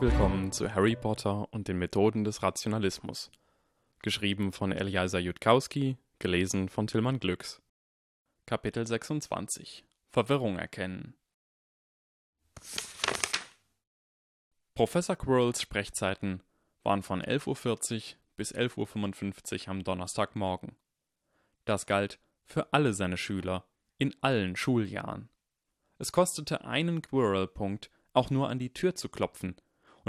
[0.00, 3.30] Willkommen zu Harry Potter und den Methoden des Rationalismus.
[4.00, 7.60] Geschrieben von Eliasa Jutkowski, gelesen von Tillmann Glücks.
[8.46, 11.12] Kapitel 26 Verwirrung erkennen.
[14.74, 16.42] Professor Quirrells Sprechzeiten
[16.82, 20.76] waren von 11.40 Uhr bis 11.55 Uhr am Donnerstagmorgen.
[21.66, 23.66] Das galt für alle seine Schüler
[23.98, 25.28] in allen Schuljahren.
[25.98, 29.56] Es kostete einen Quirrell-Punkt, auch nur an die Tür zu klopfen,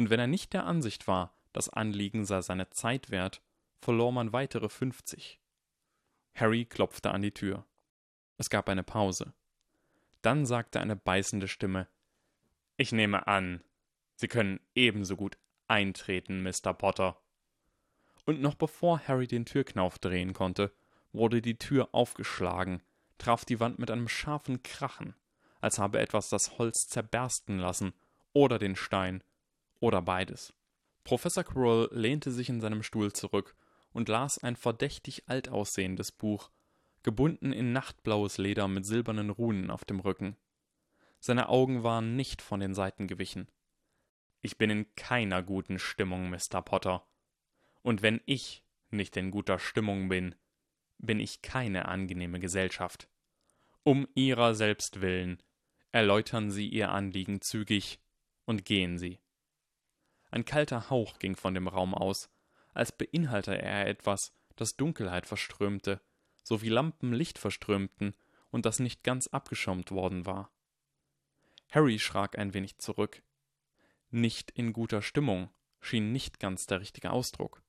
[0.02, 3.40] und wenn er nicht der Ansicht war, das Anliegen sei seine Zeit wert,
[3.78, 5.40] verlor man weitere fünfzig.
[6.34, 7.68] Harry klopfte an die Tür.
[8.38, 9.36] Es gab eine Pause.
[10.24, 11.88] Dann sagte eine beißende Stimme
[12.77, 13.64] Ich nehme an,
[14.16, 15.38] Sie können ebenso gut
[15.68, 16.74] eintreten, Mr.
[16.74, 17.22] Potter.
[18.26, 20.74] Und noch bevor Harry den Türknauf drehen konnte,
[21.12, 22.82] wurde die Tür aufgeschlagen,
[23.20, 25.13] traf die Wand mit einem scharfen Krachen,
[25.60, 27.94] als habe etwas das Holz zerbersten lassen,
[28.34, 29.24] oder den Stein,
[29.82, 30.54] oder beides.
[31.04, 33.55] Professor Quirrell lehnte sich in seinem Stuhl zurück
[33.91, 36.49] und las ein verdächtig alt aussehendes Buch,
[37.04, 40.38] gebunden in nachtblaues Leder mit silbernen Runen auf dem Rücken.
[41.20, 43.49] Seine Augen waren nicht von den Seiten gewichen.
[44.41, 46.62] Ich bin in keiner guten Stimmung, Mr.
[46.62, 47.05] Potter.
[47.82, 50.35] Und wenn ich nicht in guter Stimmung bin,
[50.98, 53.10] bin ich keine angenehme Gesellschaft.
[53.84, 55.41] Um ihrer selbst willen
[55.91, 57.99] erläutern Sie Ihr Anliegen zügig
[58.45, 59.20] und gehen Sie.
[60.32, 62.29] Ein kalter Hauch ging von dem Raum aus,
[62.74, 66.01] als beinhalte er etwas, das Dunkelheit verströmte,
[66.44, 68.16] so wie Lampen Licht verströmten
[68.50, 70.51] und das nicht ganz abgeschirmt worden war.
[71.69, 73.23] Harry schrak ein wenig zurück,
[74.09, 77.63] nicht in guter Stimmung schien nicht ganz der richtige Ausdruck.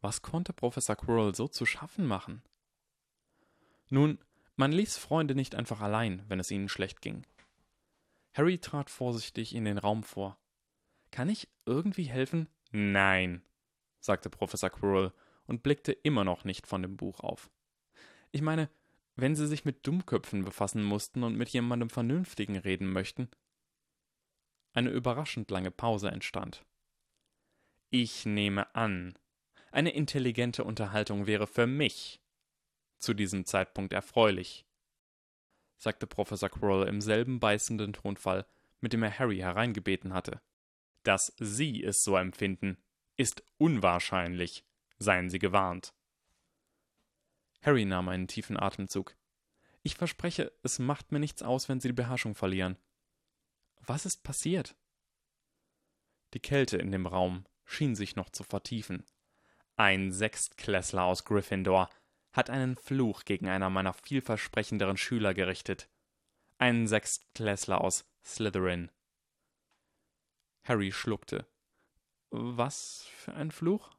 [0.00, 2.42] Was konnte Professor Quirrell so zu schaffen machen?
[3.88, 4.18] Nun,
[4.56, 7.24] man ließ Freunde nicht einfach allein, wenn es ihnen schlecht ging.
[8.32, 10.38] Harry trat vorsichtig in den Raum vor.
[11.12, 12.48] Kann ich irgendwie helfen?
[12.72, 13.42] Nein,
[14.00, 15.12] sagte Professor Quirrell
[15.46, 17.50] und blickte immer noch nicht von dem Buch auf.
[18.32, 18.68] Ich meine,
[19.16, 23.28] wenn Sie sich mit Dummköpfen befassen mussten und mit jemandem Vernünftigen reden möchten,
[24.72, 26.64] eine überraschend lange Pause entstand.
[27.90, 29.16] Ich nehme an,
[29.70, 32.20] eine intelligente Unterhaltung wäre für mich
[32.98, 34.66] zu diesem Zeitpunkt erfreulich,
[35.76, 38.46] sagte Professor Quirrell im selben beißenden Tonfall,
[38.80, 40.40] mit dem er Harry hereingebeten hatte.
[41.04, 42.78] Dass Sie es so empfinden,
[43.16, 44.64] ist unwahrscheinlich,
[44.98, 45.94] seien Sie gewarnt.
[47.62, 49.16] Harry nahm einen tiefen Atemzug.
[49.82, 52.76] Ich verspreche, es macht mir nichts aus, wenn Sie die Beherrschung verlieren.
[53.80, 54.76] Was ist passiert?
[56.32, 59.04] Die Kälte in dem Raum schien sich noch zu vertiefen.
[59.76, 61.90] Ein Sechstklässler aus Gryffindor
[62.32, 65.88] hat einen Fluch gegen einer meiner vielversprechenderen Schüler gerichtet.
[66.58, 68.90] Ein Sechstklässler aus Slytherin.
[70.64, 71.46] Harry schluckte.
[72.30, 73.90] Was für ein Fluch?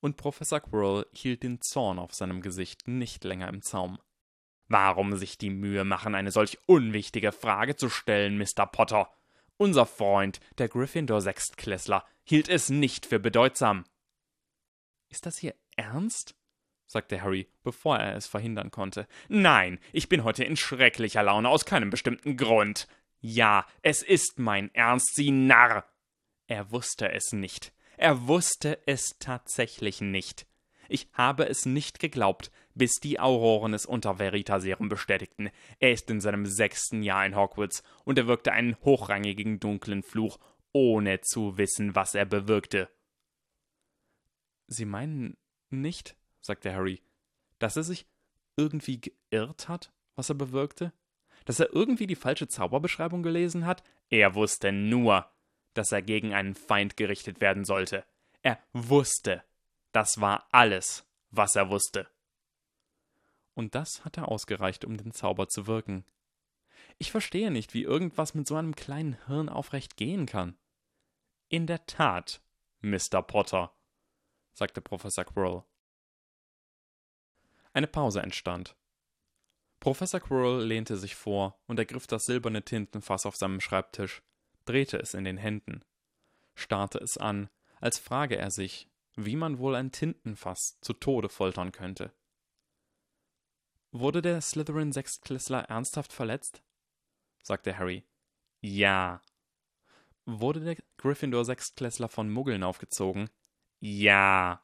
[0.00, 3.98] Und Professor Quirrell hielt den Zorn auf seinem Gesicht nicht länger im Zaum.
[4.68, 8.66] Warum sich die Mühe machen, eine solch unwichtige Frage zu stellen, Mr.
[8.66, 9.10] Potter?
[9.56, 13.84] Unser Freund, der Gryffindor-Sechstklässler, hielt es nicht für bedeutsam.
[15.10, 16.34] Ist das hier ernst?
[16.86, 19.06] sagte Harry, bevor er es verhindern konnte.
[19.28, 22.88] Nein, ich bin heute in schrecklicher Laune aus keinem bestimmten Grund.
[23.26, 25.90] Ja, es ist mein Ernst, Sie Narr.
[26.46, 27.72] Er wusste es nicht.
[27.96, 30.46] Er wusste es tatsächlich nicht.
[30.90, 35.48] Ich habe es nicht geglaubt, bis die Auroren es unter Veritaserum bestätigten.
[35.78, 40.38] Er ist in seinem sechsten Jahr in Hogwarts und er wirkte einen hochrangigen dunklen Fluch,
[40.72, 42.90] ohne zu wissen, was er bewirkte.
[44.66, 45.38] Sie meinen
[45.70, 47.00] nicht, sagte Harry,
[47.58, 48.06] dass er sich
[48.58, 50.92] irgendwie geirrt hat, was er bewirkte?
[51.44, 53.82] Dass er irgendwie die falsche Zauberbeschreibung gelesen hat?
[54.08, 55.30] Er wusste nur,
[55.74, 58.04] dass er gegen einen Feind gerichtet werden sollte.
[58.42, 59.42] Er wusste.
[59.92, 62.08] Das war alles, was er wusste
[63.54, 66.04] und das hatte ausgereicht, um den Zauber zu wirken.
[66.98, 70.56] Ich verstehe nicht, wie irgendwas mit so einem kleinen Hirn aufrecht gehen kann.
[71.48, 72.42] In der Tat,
[72.80, 73.22] Mr.
[73.22, 73.72] Potter,
[74.52, 75.64] sagte Professor Quirrell.
[77.72, 78.76] Eine Pause entstand.
[79.84, 84.22] Professor Quirrell lehnte sich vor und ergriff das silberne Tintenfass auf seinem Schreibtisch,
[84.64, 85.84] drehte es in den Händen,
[86.54, 87.50] starrte es an,
[87.82, 92.14] als frage er sich, wie man wohl ein Tintenfass zu Tode foltern könnte.
[93.90, 96.62] Wurde der Slytherin-Sechstklässler ernsthaft verletzt?
[97.42, 98.06] sagte Harry.
[98.62, 99.20] Ja.
[100.24, 103.28] Wurde der Gryffindor-Sechstklässler von Muggeln aufgezogen?
[103.80, 104.63] Ja.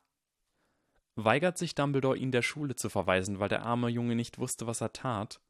[1.16, 4.80] Weigert sich Dumbledore, ihn der Schule zu verweisen, weil der arme Junge nicht wusste, was
[4.80, 5.40] er tat?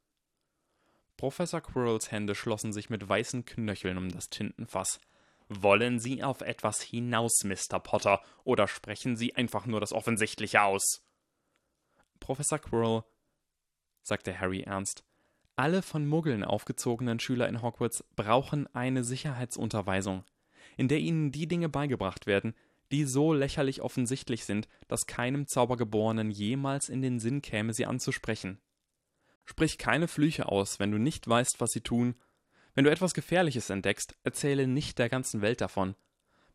[1.17, 4.99] Professor Quirrells Hände schlossen sich mit weißen Knöcheln um das Tintenfass.
[5.49, 7.79] Wollen Sie auf etwas hinaus, Mr.
[7.79, 11.05] Potter, oder sprechen Sie einfach nur das Offensichtliche aus?
[12.19, 13.03] Professor Quirrell,
[14.01, 15.03] sagte Harry ernst,
[15.55, 20.23] alle von Muggeln aufgezogenen Schüler in Hogwarts brauchen eine Sicherheitsunterweisung,
[20.77, 22.55] in der ihnen die Dinge beigebracht werden,
[22.91, 28.59] die so lächerlich offensichtlich sind, dass keinem Zaubergeborenen jemals in den Sinn käme, sie anzusprechen.
[29.45, 32.15] Sprich keine Flüche aus, wenn du nicht weißt, was sie tun.
[32.73, 35.95] Wenn du etwas Gefährliches entdeckst, erzähle nicht der ganzen Welt davon.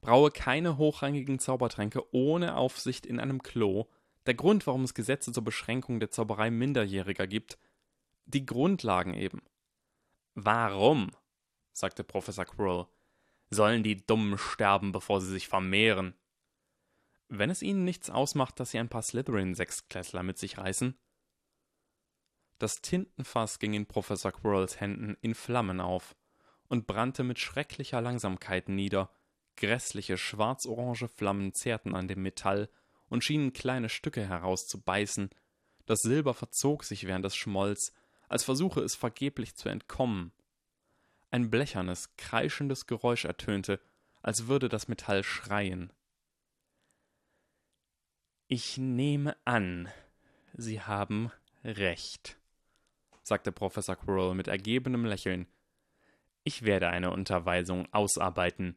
[0.00, 3.86] Braue keine hochrangigen Zaubertränke ohne Aufsicht in einem Klo.
[4.26, 7.58] Der Grund, warum es Gesetze zur Beschränkung der Zauberei Minderjähriger gibt.
[8.26, 9.42] Die Grundlagen eben.
[10.34, 11.10] Warum?
[11.72, 12.86] sagte Professor Quirrell.
[13.50, 16.14] Sollen die Dummen sterben, bevor sie sich vermehren?
[17.28, 20.96] Wenn es ihnen nichts ausmacht, dass sie ein paar Slytherin-Sechsklässler mit sich reißen,
[22.58, 26.16] das Tintenfass ging in Professor Quirrells Händen in Flammen auf
[26.68, 29.10] und brannte mit schrecklicher Langsamkeit nieder.
[29.56, 32.70] Grässliche schwarz-orange Flammen zerrten an dem Metall
[33.08, 35.30] und schienen kleine Stücke herauszubeißen.
[35.84, 37.92] Das Silber verzog sich während es schmolz,
[38.28, 40.32] als versuche es vergeblich zu entkommen.
[41.30, 43.80] Ein blechernes, kreischendes Geräusch ertönte,
[44.22, 45.92] als würde das Metall schreien.
[48.48, 49.88] Ich nehme an,
[50.54, 51.32] Sie haben
[51.64, 52.38] recht,
[53.24, 55.48] sagte Professor Quirrell mit ergebenem Lächeln.
[56.44, 58.76] Ich werde eine Unterweisung ausarbeiten,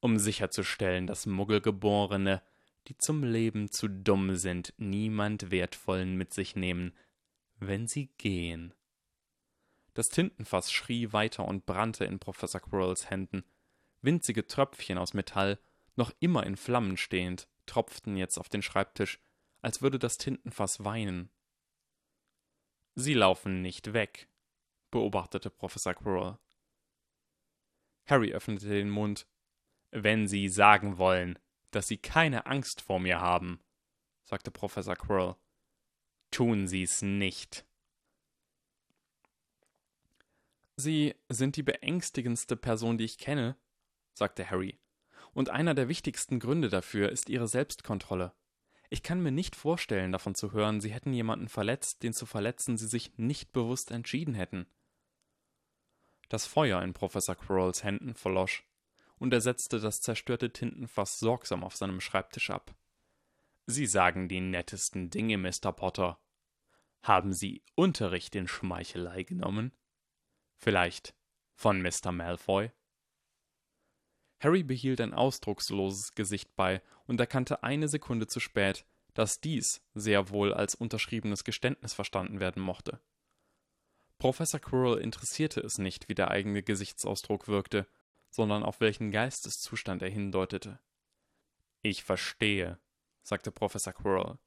[0.00, 2.42] um sicherzustellen, dass Muggelgeborene,
[2.88, 6.92] die zum Leben zu dumm sind, niemand Wertvollen mit sich nehmen,
[7.58, 8.74] wenn sie gehen.
[9.94, 13.44] Das Tintenfass schrie weiter und brannte in Professor Quirrells Händen.
[14.02, 15.58] Winzige Tröpfchen aus Metall,
[15.96, 19.20] noch immer in Flammen stehend, tropften jetzt auf den Schreibtisch,
[19.62, 21.30] als würde das Tintenfass weinen.
[22.94, 24.28] Sie laufen nicht weg,
[24.90, 26.38] beobachtete Professor Quirrell.
[28.06, 29.26] Harry öffnete den Mund.
[29.92, 31.38] Wenn Sie sagen wollen,
[31.70, 33.60] dass Sie keine Angst vor mir haben,
[34.24, 35.36] sagte Professor Quirrell,
[36.30, 37.64] tun Sie's nicht.
[40.76, 43.56] Sie sind die beängstigendste Person, die ich kenne,
[44.14, 44.78] sagte Harry,
[45.32, 48.32] und einer der wichtigsten Gründe dafür ist Ihre Selbstkontrolle.
[48.90, 52.76] Ich kann mir nicht vorstellen, davon zu hören, sie hätten jemanden verletzt, den zu verletzen
[52.76, 54.66] sie sich nicht bewusst entschieden hätten.
[56.28, 58.64] Das Feuer in Professor Quirrells Händen verlosch,
[59.18, 62.74] und er setzte das zerstörte Tintenfass sorgsam auf seinem Schreibtisch ab.
[63.66, 65.72] Sie sagen die nettesten Dinge, Mr.
[65.72, 66.20] Potter.
[67.02, 69.72] Haben Sie Unterricht in Schmeichelei genommen?
[70.56, 71.14] Vielleicht
[71.54, 72.10] von Mr.
[72.10, 72.72] Malfoy?
[74.40, 78.84] Harry behielt ein ausdrucksloses Gesicht bei und erkannte eine Sekunde zu spät,
[79.14, 83.00] dass dies sehr wohl als unterschriebenes Geständnis verstanden werden mochte.
[84.18, 87.86] Professor Quirrell interessierte es nicht, wie der eigene Gesichtsausdruck wirkte,
[88.30, 90.78] sondern auf welchen Geisteszustand er hindeutete.
[91.82, 92.78] Ich verstehe,
[93.22, 94.38] sagte Professor Quirrell.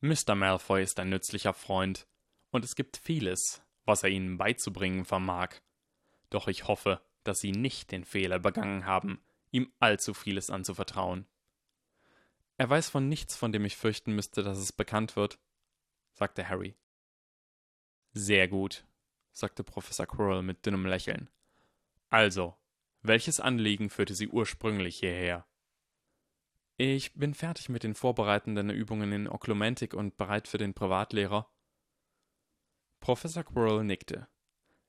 [0.00, 0.34] Mr.
[0.34, 2.06] Malfoy ist ein nützlicher Freund,
[2.50, 5.56] und es gibt vieles, was er Ihnen beizubringen vermag.
[6.30, 9.20] Doch ich hoffe, dass sie nicht den Fehler begangen haben,
[9.50, 11.26] ihm allzu vieles anzuvertrauen.
[12.58, 15.38] Er weiß von nichts, von dem ich fürchten müsste, dass es bekannt wird,
[16.12, 16.76] sagte Harry.
[18.12, 18.86] Sehr gut,
[19.30, 21.28] sagte Professor Quirrell mit dünnem Lächeln.
[22.08, 22.56] Also,
[23.02, 25.46] welches Anliegen führte Sie ursprünglich hierher?
[26.78, 31.50] Ich bin fertig mit den vorbereitenden Übungen in Oklumentik und bereit für den Privatlehrer.
[33.00, 34.28] Professor Quirrell nickte.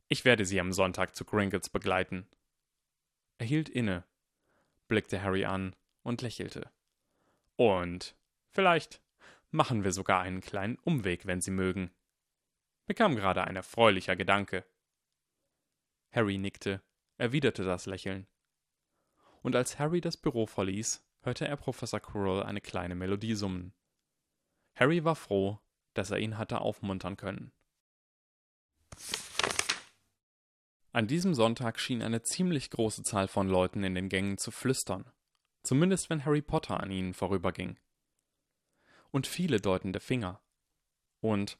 [0.10, 2.28] Ich werde Sie am Sonntag zu Gringotts begleiten.
[3.40, 4.06] Er hielt inne,
[4.88, 6.72] blickte Harry an und lächelte.
[7.58, 8.16] Und
[8.50, 9.02] vielleicht
[9.52, 11.92] machen wir sogar einen kleinen Umweg, wenn Sie mögen.
[12.88, 14.66] Mir kam gerade ein erfreulicher Gedanke.
[16.12, 16.82] Harry nickte,
[17.18, 18.28] erwiderte das Lächeln.
[19.42, 23.74] Und als Harry das Büro verließ, hörte er Professor Quirrell eine kleine Melodie summen.
[24.76, 25.60] Harry war froh,
[25.94, 27.52] dass er ihn hatte aufmuntern können.
[30.92, 35.06] An diesem Sonntag schien eine ziemlich große Zahl von Leuten in den Gängen zu flüstern,
[35.64, 37.78] zumindest wenn Harry Potter an ihnen vorüberging.
[39.12, 40.42] Und viele deutende Finger.
[41.20, 41.58] Und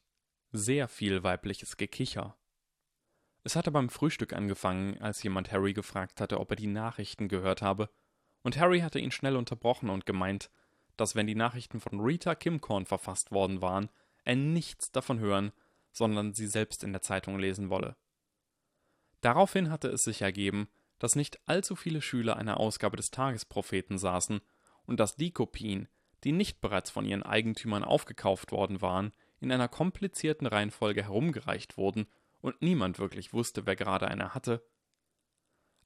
[0.50, 2.36] sehr viel weibliches Gekicher.
[3.44, 7.62] Es hatte beim Frühstück angefangen, als jemand Harry gefragt hatte, ob er die Nachrichten gehört
[7.62, 7.90] habe,
[8.42, 10.50] und Harry hatte ihn schnell unterbrochen und gemeint,
[10.96, 13.88] dass wenn die Nachrichten von Rita Kimcorn verfasst worden waren,
[14.24, 15.52] er nichts davon hören,
[15.92, 17.96] sondern sie selbst in der Zeitung lesen wolle.
[19.20, 24.40] Daraufhin hatte es sich ergeben, dass nicht allzu viele Schüler einer Ausgabe des Tagespropheten saßen
[24.86, 25.88] und dass die Kopien,
[26.24, 32.06] die nicht bereits von ihren Eigentümern aufgekauft worden waren, in einer komplizierten Reihenfolge herumgereicht wurden
[32.40, 34.64] und niemand wirklich wusste, wer gerade eine hatte.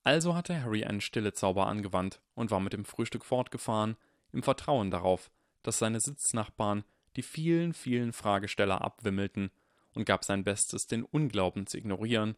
[0.05, 3.97] Also hatte Harry einen Stillezauber angewandt und war mit dem Frühstück fortgefahren,
[4.33, 5.31] im Vertrauen darauf,
[5.63, 6.85] dass seine Sitznachbarn
[7.17, 9.51] die vielen, vielen Fragesteller abwimmelten
[9.95, 12.37] und gab sein Bestes, den Unglauben zu ignorieren,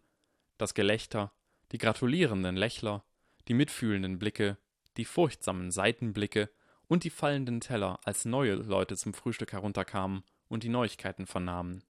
[0.58, 1.32] das Gelächter,
[1.73, 3.04] die gratulierenden Lächler,
[3.49, 4.58] die mitfühlenden Blicke,
[4.96, 6.50] die furchtsamen Seitenblicke
[6.87, 11.82] und die fallenden Teller, als neue Leute zum Frühstück herunterkamen und die Neuigkeiten vernahmen.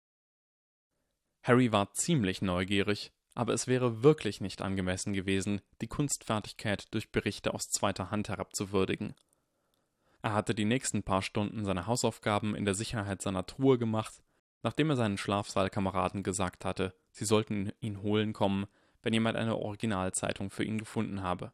[1.43, 7.53] Harry war ziemlich neugierig, aber es wäre wirklich nicht angemessen gewesen, die Kunstfertigkeit durch Berichte
[7.53, 9.15] aus zweiter Hand herabzuwürdigen.
[10.23, 14.23] Er hatte die nächsten paar Stunden seine Hausaufgaben in der Sicherheit seiner Truhe gemacht,
[14.65, 18.67] nachdem er seinen Schlafsaalkameraden gesagt hatte, sie sollten ihn holen kommen,
[19.03, 21.53] wenn jemand eine Originalzeitung für ihn gefunden habe.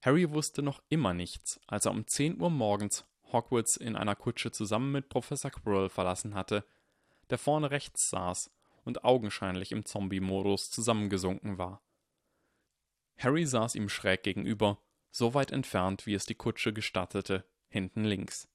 [0.00, 4.52] Harry wusste noch immer nichts, als er um 10 Uhr morgens Hogwarts in einer Kutsche
[4.52, 6.64] zusammen mit Professor Quirrell verlassen hatte,
[7.30, 8.50] der vorne rechts saß
[8.84, 11.82] und augenscheinlich im Zombie-Modus zusammengesunken war.
[13.16, 14.78] Harry saß ihm schräg gegenüber
[15.10, 18.48] so weit entfernt, wie es die Kutsche gestattete, hinten links.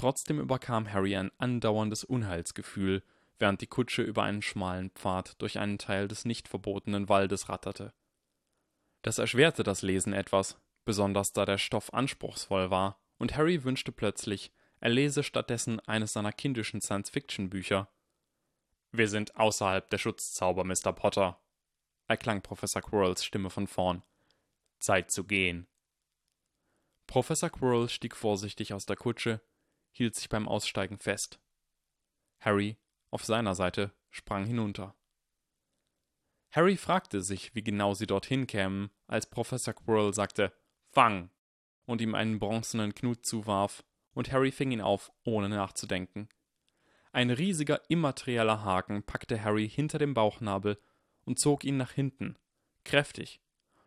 [0.00, 3.02] Trotzdem überkam Harry ein andauerndes Unheilsgefühl,
[3.38, 7.92] während die Kutsche über einen schmalen Pfad durch einen Teil des nicht verbotenen Waldes ratterte.
[9.02, 14.50] Das erschwerte das Lesen etwas, besonders da der Stoff anspruchsvoll war, und Harry wünschte plötzlich,
[14.80, 17.92] er lese stattdessen eines seiner kindischen Science-Fiction-Bücher.
[18.92, 20.94] Wir sind außerhalb der Schutzzauber, Mr.
[20.94, 21.42] Potter,
[22.06, 24.02] erklang Professor Quirrells Stimme von vorn.
[24.78, 25.66] Zeit zu gehen.
[27.06, 29.42] Professor Quirrell stieg vorsichtig aus der Kutsche,
[29.90, 31.40] hielt sich beim Aussteigen fest.
[32.40, 32.78] Harry,
[33.10, 34.94] auf seiner Seite, sprang hinunter.
[36.50, 40.52] Harry fragte sich, wie genau sie dorthin kämen, als Professor Quirrell sagte
[40.90, 41.30] Fang
[41.86, 46.28] und ihm einen bronzenen Knut zuwarf, und Harry fing ihn auf, ohne nachzudenken.
[47.12, 50.80] Ein riesiger immaterieller Haken packte Harry hinter dem Bauchnabel
[51.24, 52.36] und zog ihn nach hinten,
[52.84, 53.40] kräftig,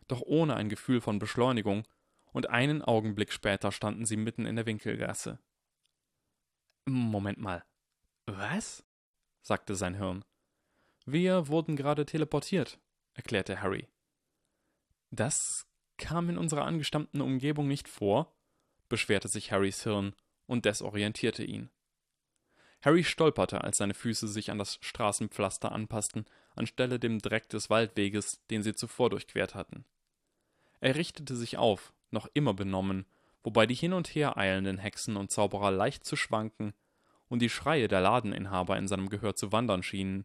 [0.08, 1.86] doch ohne ein Gefühl von Beschleunigung,
[2.32, 5.38] und einen Augenblick später standen sie mitten in der Winkelgasse.
[6.86, 7.64] Moment mal.
[8.26, 8.84] Was?
[9.42, 10.24] sagte sein Hirn.
[11.06, 12.78] Wir wurden gerade teleportiert,
[13.12, 13.88] erklärte Harry.
[15.10, 18.34] Das kam in unserer angestammten Umgebung nicht vor,
[18.88, 20.14] beschwerte sich Harrys Hirn
[20.46, 21.70] und desorientierte ihn.
[22.82, 28.44] Harry stolperte, als seine Füße sich an das Straßenpflaster anpassten, anstelle dem Dreck des Waldweges,
[28.50, 29.86] den sie zuvor durchquert hatten.
[30.80, 33.06] Er richtete sich auf, noch immer benommen,
[33.44, 36.74] wobei die hin und her eilenden Hexen und Zauberer leicht zu schwanken
[37.28, 40.24] und die Schreie der Ladeninhaber in seinem Gehör zu wandern schienen,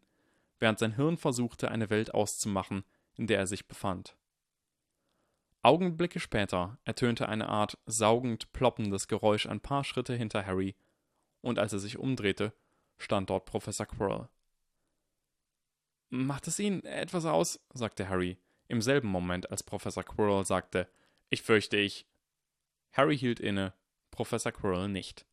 [0.60, 2.84] während sein Hirn versuchte, eine Welt auszumachen,
[3.16, 4.16] in der er sich befand.
[5.62, 10.76] Augenblicke später ertönte eine Art saugend ploppendes Geräusch ein paar Schritte hinter Harry,
[11.42, 12.54] und als er sich umdrehte,
[12.98, 14.30] stand dort Professor Quirrell.
[16.10, 17.60] Macht es Ihnen etwas aus?
[17.74, 20.88] sagte Harry, im selben Moment, als Professor Quirrell sagte,
[21.30, 22.08] ich fürchte ich.
[22.92, 23.74] Harry hielt inne,
[24.12, 25.26] Professor Quirrell nicht.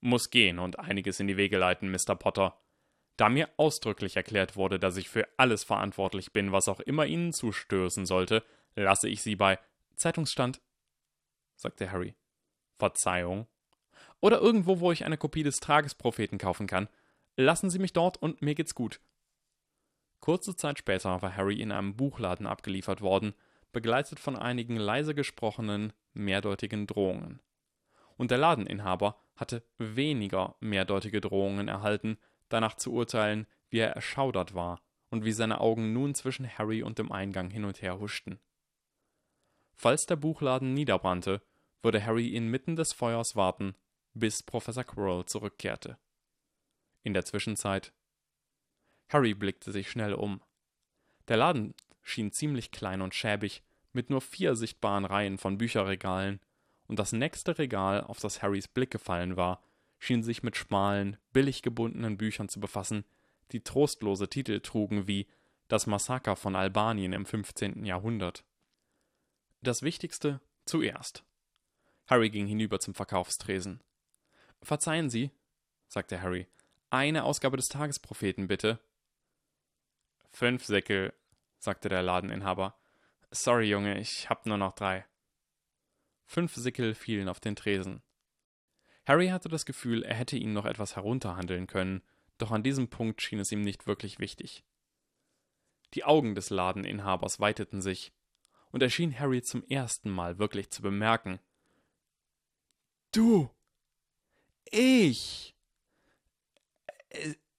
[0.00, 2.14] Muss gehen und einiges in die Wege leiten, Mr.
[2.14, 2.60] Potter.
[3.16, 7.32] Da mir ausdrücklich erklärt wurde, dass ich für alles verantwortlich bin, was auch immer Ihnen
[7.32, 8.44] zustößen sollte,
[8.74, 9.58] lasse ich Sie bei
[9.96, 10.60] Zeitungsstand,
[11.56, 12.14] sagte Harry.
[12.78, 13.46] Verzeihung.
[14.20, 16.88] Oder irgendwo, wo ich eine Kopie des Tagespropheten kaufen kann.
[17.36, 19.00] Lassen Sie mich dort und mir geht's gut.
[20.20, 23.34] Kurze Zeit später war Harry in einem Buchladen abgeliefert worden,
[23.74, 27.42] begleitet von einigen leise gesprochenen, mehrdeutigen Drohungen.
[28.16, 32.16] Und der Ladeninhaber hatte weniger mehrdeutige Drohungen erhalten,
[32.48, 36.98] danach zu urteilen, wie er erschaudert war und wie seine Augen nun zwischen Harry und
[36.98, 38.40] dem Eingang hin und her huschten.
[39.74, 41.42] Falls der Buchladen niederbrannte,
[41.82, 43.74] würde Harry inmitten des Feuers warten,
[44.14, 45.98] bis Professor Quirrell zurückkehrte.
[47.02, 47.92] In der Zwischenzeit
[49.08, 50.40] Harry blickte sich schnell um.
[51.28, 56.40] Der Laden schien ziemlich klein und schäbig, mit nur vier sichtbaren Reihen von Bücherregalen,
[56.86, 59.62] und das nächste Regal, auf das Harrys Blick gefallen war,
[59.98, 63.04] schien sich mit schmalen, billig gebundenen Büchern zu befassen,
[63.52, 65.26] die trostlose Titel trugen wie
[65.68, 67.84] Das Massaker von Albanien im 15.
[67.84, 68.44] Jahrhundert.
[69.62, 71.24] Das Wichtigste zuerst.
[72.06, 73.80] Harry ging hinüber zum Verkaufstresen.
[74.62, 75.30] Verzeihen Sie,
[75.88, 76.46] sagte Harry,
[76.90, 78.78] eine Ausgabe des Tagespropheten, bitte.
[80.30, 81.14] Fünf Säckel,
[81.64, 82.78] sagte der Ladeninhaber.
[83.30, 85.04] Sorry, Junge, ich hab nur noch drei.
[86.26, 88.02] Fünf Sickel fielen auf den Tresen.
[89.06, 92.02] Harry hatte das Gefühl, er hätte ihnen noch etwas herunterhandeln können,
[92.38, 94.64] doch an diesem Punkt schien es ihm nicht wirklich wichtig.
[95.94, 98.12] Die Augen des Ladeninhabers weiteten sich,
[98.70, 101.38] und er schien Harry zum ersten Mal wirklich zu bemerken.
[103.12, 103.50] Du!
[104.64, 105.54] Ich!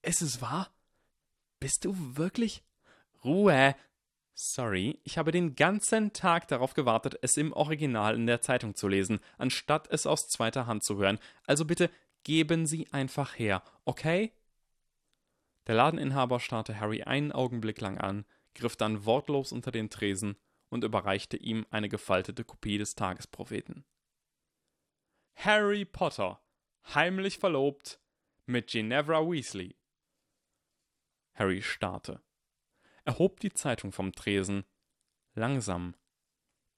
[0.02, 0.74] Es ist wahr?
[1.60, 2.64] Bist du wirklich?
[3.24, 3.76] Ruhe!
[4.38, 8.90] Sorry, ich habe den ganzen Tag darauf gewartet, es im Original in der Zeitung zu
[8.90, 11.20] lesen, anstatt es aus zweiter Hand zu hören.
[11.48, 11.90] Also bitte
[12.26, 14.34] geben Sie einfach her, okay?
[15.68, 18.26] Der Ladeninhaber starrte Harry einen Augenblick lang an,
[18.56, 20.36] griff dann wortlos unter den Tresen
[20.68, 23.86] und überreichte ihm eine gefaltete Kopie des Tagespropheten.
[25.36, 26.42] Harry Potter,
[26.94, 28.02] heimlich verlobt
[28.46, 29.78] mit Ginevra Weasley.
[31.36, 32.25] Harry starrte.
[33.06, 34.66] Er hob die Zeitung vom Tresen,
[35.36, 35.96] langsam,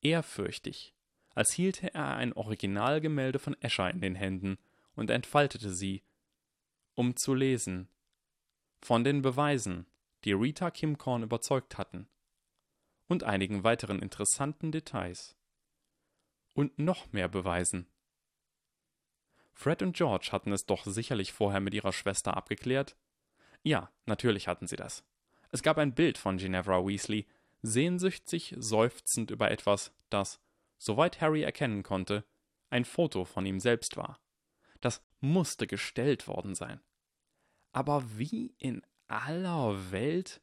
[0.02, 0.94] ehrfürchtig,
[1.34, 4.58] als hielte er ein Originalgemälde von Escher in den Händen
[4.96, 6.04] und entfaltete sie,
[6.96, 7.90] um zu lesen.
[8.82, 9.88] Von den Beweisen,
[10.26, 12.10] die Rita Kimcorn überzeugt hatten.
[13.08, 15.38] Und einigen weiteren interessanten Details.
[16.54, 17.88] Und noch mehr Beweisen.
[19.54, 22.98] Fred und George hatten es doch sicherlich vorher mit ihrer Schwester abgeklärt.
[23.64, 25.06] Ja, natürlich hatten sie das.
[25.52, 27.26] Es gab ein Bild von Ginevra Weasley,
[27.62, 30.40] sehnsüchtig seufzend über etwas, das,
[30.78, 32.26] soweit Harry erkennen konnte,
[32.70, 34.20] ein Foto von ihm selbst war.
[34.82, 36.82] Das musste gestellt worden sein.
[37.72, 40.42] Aber wie in aller Welt?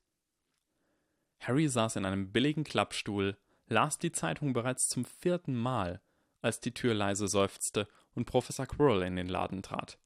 [1.40, 6.00] Harry saß in einem billigen Klappstuhl, las die Zeitung bereits zum vierten Mal,
[6.40, 9.98] als die Tür leise seufzte und Professor Quirrell in den Laden trat.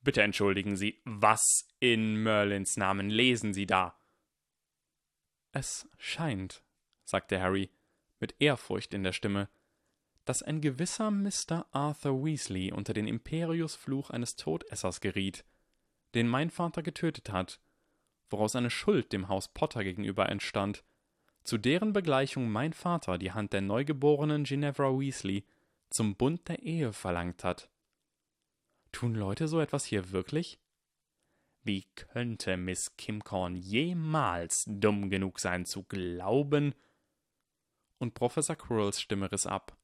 [0.00, 3.98] Bitte entschuldigen Sie, was in Merlins Namen lesen Sie da?
[5.52, 6.62] Es scheint,
[7.04, 7.70] sagte Harry
[8.20, 9.48] mit Ehrfurcht in der Stimme,
[10.24, 11.66] dass ein gewisser Mr.
[11.70, 15.44] Arthur Weasley unter den Imperiusfluch eines Todessers geriet,
[16.14, 17.60] den mein Vater getötet hat,
[18.28, 20.84] woraus eine Schuld dem Haus Potter gegenüber entstand,
[21.44, 25.46] zu deren Begleichung mein Vater die Hand der neugeborenen Ginevra Weasley
[25.88, 27.70] zum Bund der Ehe verlangt hat.
[28.92, 30.58] Tun Leute so etwas hier wirklich?
[31.62, 36.74] Wie könnte Miss Kimcorn jemals dumm genug sein zu glauben?
[37.98, 39.76] Und Professor Quirrells Stimme riss ab.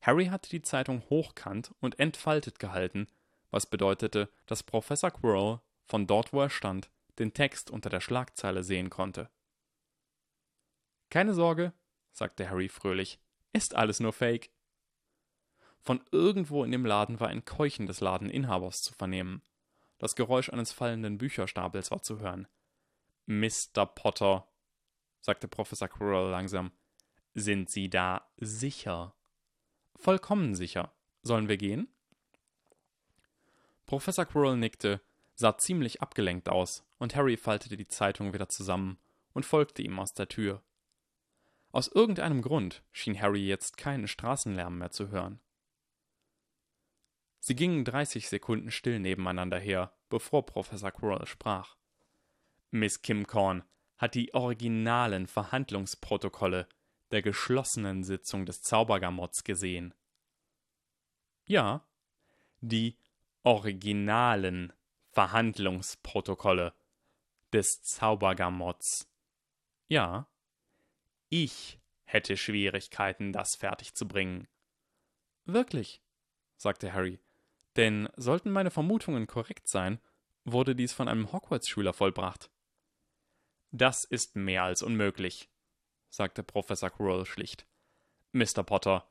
[0.00, 3.08] Harry hatte die Zeitung hochkant und entfaltet gehalten,
[3.50, 8.62] was bedeutete, dass Professor Quirrell von dort, wo er stand, den Text unter der Schlagzeile
[8.62, 9.30] sehen konnte.
[11.10, 11.72] Keine Sorge,
[12.12, 13.18] sagte Harry fröhlich,
[13.52, 14.50] ist alles nur Fake.
[15.80, 19.42] Von irgendwo in dem Laden war ein Keuchen des Ladeninhabers zu vernehmen.
[20.04, 22.46] Das Geräusch eines fallenden Bücherstapels war zu hören.
[23.24, 23.86] Mr.
[23.86, 24.46] Potter,
[25.22, 26.72] sagte Professor Quirrell langsam,
[27.32, 29.14] sind Sie da sicher?
[29.96, 30.94] Vollkommen sicher.
[31.22, 31.88] Sollen wir gehen?
[33.86, 35.00] Professor Quirrell nickte,
[35.36, 38.98] sah ziemlich abgelenkt aus, und Harry faltete die Zeitung wieder zusammen
[39.32, 40.62] und folgte ihm aus der Tür.
[41.72, 45.40] Aus irgendeinem Grund schien Harry jetzt keinen Straßenlärm mehr zu hören.
[47.46, 51.76] Sie gingen dreißig Sekunden still nebeneinander her, bevor Professor Quirrell sprach.
[52.70, 53.64] Miss Kimcorn
[53.98, 56.66] hat die originalen Verhandlungsprotokolle
[57.10, 59.92] der geschlossenen Sitzung des Zaubergamotts gesehen.
[61.44, 61.86] Ja,
[62.62, 62.96] die
[63.42, 64.72] originalen
[65.10, 66.72] Verhandlungsprotokolle
[67.52, 69.06] des Zaubergamotts.
[69.86, 70.30] Ja,
[71.28, 74.48] ich hätte Schwierigkeiten, das fertigzubringen.
[75.44, 76.00] Wirklich,
[76.56, 77.20] sagte Harry.
[77.76, 80.00] Denn sollten meine Vermutungen korrekt sein,
[80.44, 82.50] wurde dies von einem Hogwarts-Schüler vollbracht.
[83.72, 85.50] Das ist mehr als unmöglich,
[86.08, 87.66] sagte Professor Quirrell schlicht.
[88.32, 88.62] Mr.
[88.62, 89.10] Potter,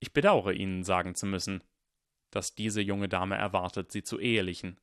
[0.00, 1.62] ich bedauere Ihnen sagen zu müssen,
[2.30, 4.80] dass diese junge Dame erwartet, Sie zu ehelichen.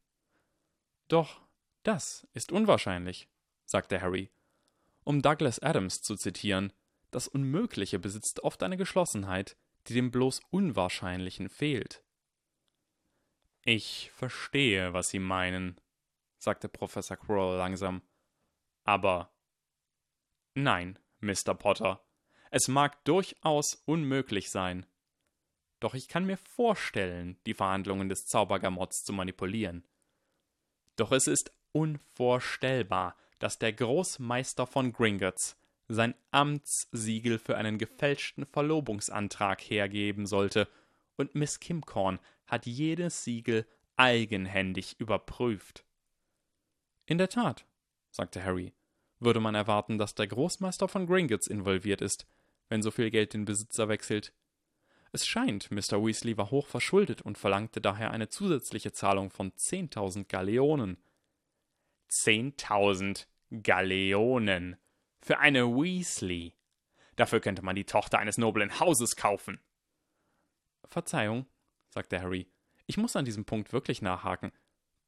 [1.09, 1.41] Doch
[1.83, 3.27] das ist unwahrscheinlich,
[3.65, 4.29] sagte Harry.
[5.03, 6.71] Um Douglas Adams zu zitieren,
[7.11, 12.03] das Unmögliche besitzt oft eine Geschlossenheit, die dem bloß Unwahrscheinlichen fehlt.
[13.71, 15.79] Ich verstehe, was Sie meinen,
[16.39, 18.01] sagte Professor Quirrell langsam.
[18.83, 19.31] Aber
[20.55, 21.53] nein, Mr.
[21.53, 22.03] Potter,
[22.49, 24.87] es mag durchaus unmöglich sein.
[25.79, 29.85] Doch ich kann mir vorstellen, die Verhandlungen des Zaubergamotts zu manipulieren.
[30.95, 39.61] Doch es ist unvorstellbar, dass der Großmeister von Gringotts sein Amtssiegel für einen gefälschten Verlobungsantrag
[39.61, 40.67] hergeben sollte,
[41.17, 42.17] und Miss Kimcorn
[42.49, 45.85] hat jedes Siegel eigenhändig überprüft.
[47.05, 47.65] In der Tat,
[48.11, 48.73] sagte Harry,
[49.19, 52.25] würde man erwarten, dass der Großmeister von Gringotts involviert ist,
[52.69, 54.33] wenn so viel Geld den Besitzer wechselt.
[55.11, 56.03] Es scheint, Mr.
[56.05, 60.97] Weasley war hoch verschuldet und verlangte daher eine zusätzliche Zahlung von zehntausend Galeonen.
[62.07, 63.27] Zehntausend
[63.63, 64.77] Galeonen
[65.19, 66.53] für eine Weasley.
[67.15, 69.59] Dafür könnte man die Tochter eines noblen Hauses kaufen.
[70.85, 71.45] Verzeihung,
[71.89, 72.47] sagte Harry.
[72.85, 74.51] Ich muss an diesem Punkt wirklich nachhaken.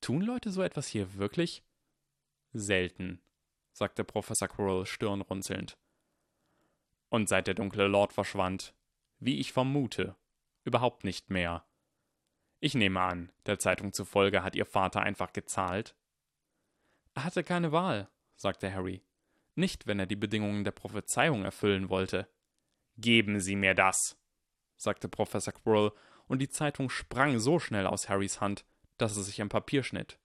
[0.02, 1.64] Tun Leute so etwas hier wirklich?
[2.54, 3.22] Selten,
[3.72, 5.78] sagte Professor Quirrell stirnrunzelnd.
[7.10, 8.74] Und seit der dunkle Lord verschwand,
[9.20, 10.16] wie ich vermute,
[10.64, 11.66] überhaupt nicht mehr.
[12.60, 15.96] Ich nehme an, der Zeitung zufolge hat ihr Vater einfach gezahlt.
[17.14, 19.04] Er hatte keine Wahl, sagte Harry.
[19.56, 22.30] Nicht, wenn er die Bedingungen der Prophezeiung erfüllen wollte.
[22.98, 24.18] Geben Sie mir das,
[24.78, 25.92] sagte Professor Quirrell,
[26.32, 28.64] und die Zeitung sprang so schnell aus Harrys Hand,
[28.98, 30.18] dass es sich am Papier schnitt.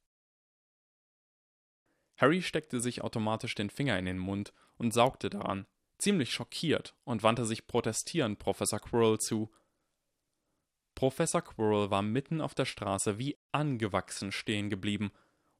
[2.17, 5.67] Harry steckte sich automatisch den Finger in den Mund und saugte daran,
[5.99, 9.51] ziemlich schockiert, und wandte sich protestierend Professor Quirrell zu.
[10.95, 15.11] Professor Quirrell war mitten auf der Straße wie angewachsen stehen geblieben,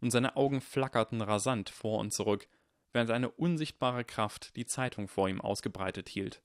[0.01, 2.49] und seine Augen flackerten rasant vor und zurück,
[2.93, 6.41] während eine unsichtbare Kraft die Zeitung vor ihm ausgebreitet hielt.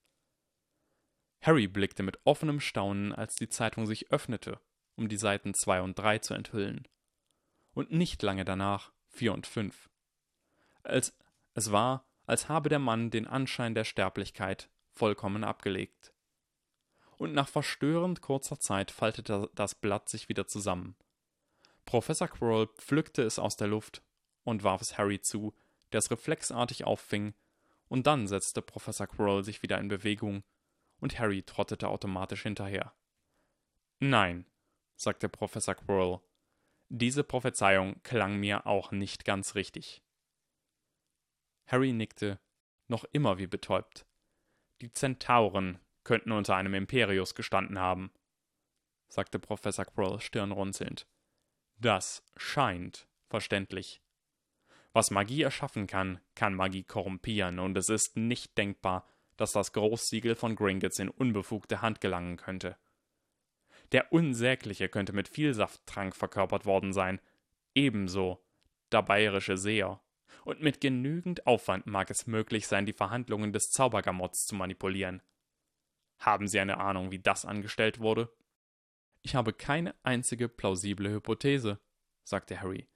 [1.41, 4.59] Harry blickte mit offenem Staunen, als die Zeitung sich öffnete,
[4.95, 6.87] um die Seiten zwei und drei zu enthüllen.
[7.73, 9.89] Und nicht lange danach vier und fünf.
[10.83, 11.17] Als,
[11.53, 16.13] es war, als habe der Mann den Anschein der Sterblichkeit vollkommen abgelegt.
[17.17, 20.95] Und nach verstörend kurzer Zeit faltete das Blatt sich wieder zusammen.
[21.85, 24.03] Professor Quirrell pflückte es aus der Luft
[24.43, 25.55] und warf es Harry zu,
[25.91, 27.33] der es reflexartig auffing,
[27.89, 30.43] und dann setzte Professor Quirrell sich wieder in Bewegung,
[31.01, 32.93] und Harry trottete automatisch hinterher.
[33.99, 34.45] Nein,
[34.95, 36.21] sagte Professor Quirrell,
[36.89, 40.01] diese Prophezeiung klang mir auch nicht ganz richtig.
[41.65, 42.39] Harry nickte,
[42.87, 44.05] noch immer wie betäubt.
[44.81, 48.11] Die Zentauren könnten unter einem Imperius gestanden haben,
[49.07, 51.07] sagte Professor Quirrell stirnrunzelnd.
[51.77, 54.01] Das scheint verständlich.
[54.93, 60.35] Was Magie erschaffen kann, kann Magie korrumpieren, und es ist nicht denkbar, dass das Großsiegel
[60.35, 62.77] von Gringotts in unbefugte Hand gelangen könnte.
[63.91, 67.19] Der Unsägliche könnte mit viel Safttrank verkörpert worden sein,
[67.75, 68.43] ebenso
[68.91, 70.01] der bayerische Seher
[70.43, 75.21] und mit genügend Aufwand mag es möglich sein, die Verhandlungen des Zaubergamotts zu manipulieren.
[76.19, 78.31] Haben Sie eine Ahnung, wie das angestellt wurde?
[79.21, 81.79] Ich habe keine einzige plausible Hypothese,
[82.23, 82.87] sagte Harry.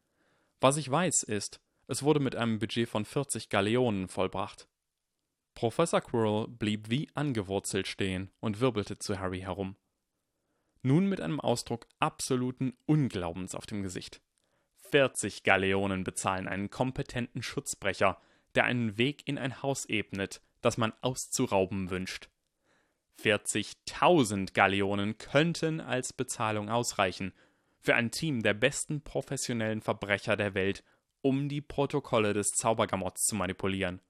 [0.60, 4.68] Was ich weiß ist, es wurde mit einem Budget von 40 Galeonen vollbracht.
[5.56, 9.78] Professor Quirrell blieb wie angewurzelt stehen und wirbelte zu Harry herum.
[10.82, 14.22] Nun mit einem Ausdruck absoluten Unglaubens auf dem Gesicht.
[14.92, 18.20] 40 Galeonen bezahlen einen kompetenten Schutzbrecher,
[18.54, 22.30] der einen Weg in ein Haus ebnet, das man auszurauben wünscht.
[23.24, 27.34] 40.000 Galeonen könnten als Bezahlung ausreichen
[27.80, 30.84] für ein Team der besten professionellen Verbrecher der Welt,
[31.22, 34.02] um die Protokolle des Zaubergamotts zu manipulieren.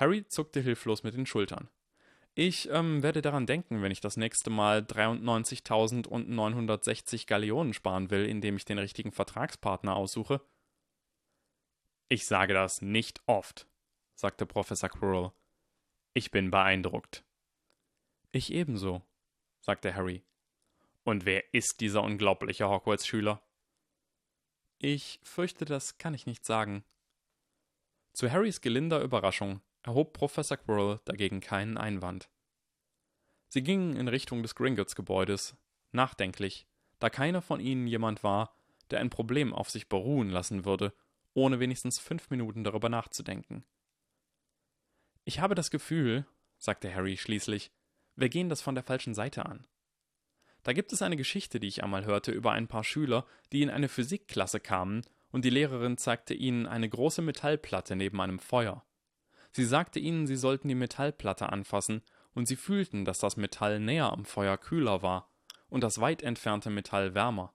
[0.00, 1.68] Harry zuckte hilflos mit den Schultern.
[2.34, 8.56] Ich ähm, werde daran denken, wenn ich das nächste Mal 93.960 Galeonen sparen will, indem
[8.56, 10.40] ich den richtigen Vertragspartner aussuche.
[12.08, 13.68] Ich sage das nicht oft,
[14.14, 15.32] sagte Professor Quirrell.
[16.14, 17.22] Ich bin beeindruckt.
[18.32, 19.02] Ich ebenso,
[19.60, 20.24] sagte Harry.
[21.04, 23.42] Und wer ist dieser unglaubliche Hogwarts-Schüler?
[24.78, 26.84] Ich fürchte, das kann ich nicht sagen.
[28.14, 32.28] Zu Harrys gelinder Überraschung erhob Professor Quirrell dagegen keinen Einwand.
[33.48, 35.56] Sie gingen in Richtung des Gringotts-Gebäudes,
[35.92, 36.66] nachdenklich,
[36.98, 38.54] da keiner von ihnen jemand war,
[38.90, 40.92] der ein Problem auf sich beruhen lassen würde,
[41.34, 43.64] ohne wenigstens fünf Minuten darüber nachzudenken.
[45.24, 46.26] Ich habe das Gefühl,
[46.58, 47.70] sagte Harry schließlich,
[48.16, 49.66] wir gehen das von der falschen Seite an.
[50.62, 53.70] Da gibt es eine Geschichte, die ich einmal hörte, über ein paar Schüler, die in
[53.70, 58.84] eine Physikklasse kamen, und die Lehrerin zeigte ihnen eine große Metallplatte neben einem Feuer.
[59.52, 64.12] Sie sagte ihnen, sie sollten die Metallplatte anfassen, und sie fühlten, dass das Metall näher
[64.12, 65.28] am Feuer kühler war
[65.68, 67.52] und das weit entfernte Metall wärmer.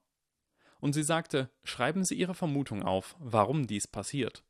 [0.80, 4.44] Und sie sagte, schreiben Sie Ihre Vermutung auf, warum dies passiert.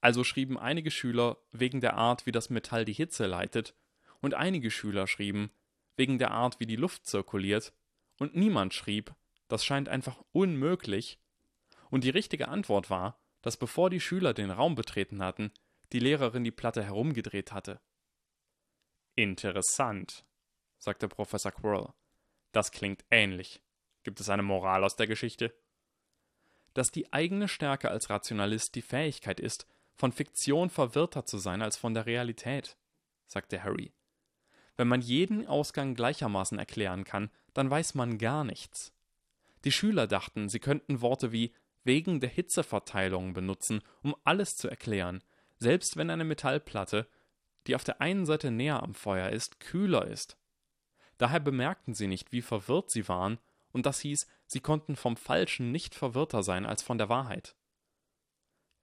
[0.00, 3.74] Also schrieben einige Schüler wegen der Art, wie das Metall die Hitze leitet,
[4.20, 5.50] und einige Schüler schrieben
[5.96, 7.72] wegen der Art, wie die Luft zirkuliert,
[8.18, 9.14] und niemand schrieb,
[9.48, 11.18] das scheint einfach unmöglich.
[11.90, 15.52] Und die richtige Antwort war, dass bevor die Schüler den Raum betreten hatten,
[15.94, 17.80] die Lehrerin die Platte herumgedreht hatte.
[19.14, 20.26] Interessant,
[20.76, 21.94] sagte Professor Quirrell.
[22.50, 23.62] Das klingt ähnlich.
[24.02, 25.54] Gibt es eine Moral aus der Geschichte?
[26.74, 31.76] Dass die eigene Stärke als Rationalist die Fähigkeit ist, von Fiktion verwirrter zu sein als
[31.76, 32.76] von der Realität,
[33.28, 33.92] sagte Harry.
[34.76, 38.92] Wenn man jeden Ausgang gleichermaßen erklären kann, dann weiß man gar nichts.
[39.62, 41.54] Die Schüler dachten, sie könnten Worte wie
[41.84, 45.22] wegen der Hitzeverteilung benutzen, um alles zu erklären,
[45.64, 47.08] selbst wenn eine Metallplatte,
[47.66, 50.36] die auf der einen Seite näher am Feuer ist, kühler ist.
[51.16, 53.38] Daher bemerkten sie nicht, wie verwirrt sie waren,
[53.72, 57.56] und das hieß, sie konnten vom Falschen nicht verwirrter sein als von der Wahrheit.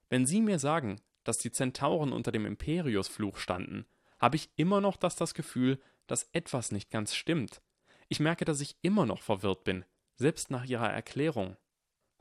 [0.09, 3.85] Wenn Sie mir sagen, dass die Zentauren unter dem Imperiusfluch standen,
[4.19, 7.61] habe ich immer noch das, das Gefühl, dass etwas nicht ganz stimmt.
[8.09, 11.57] Ich merke, dass ich immer noch verwirrt bin, selbst nach ihrer Erklärung.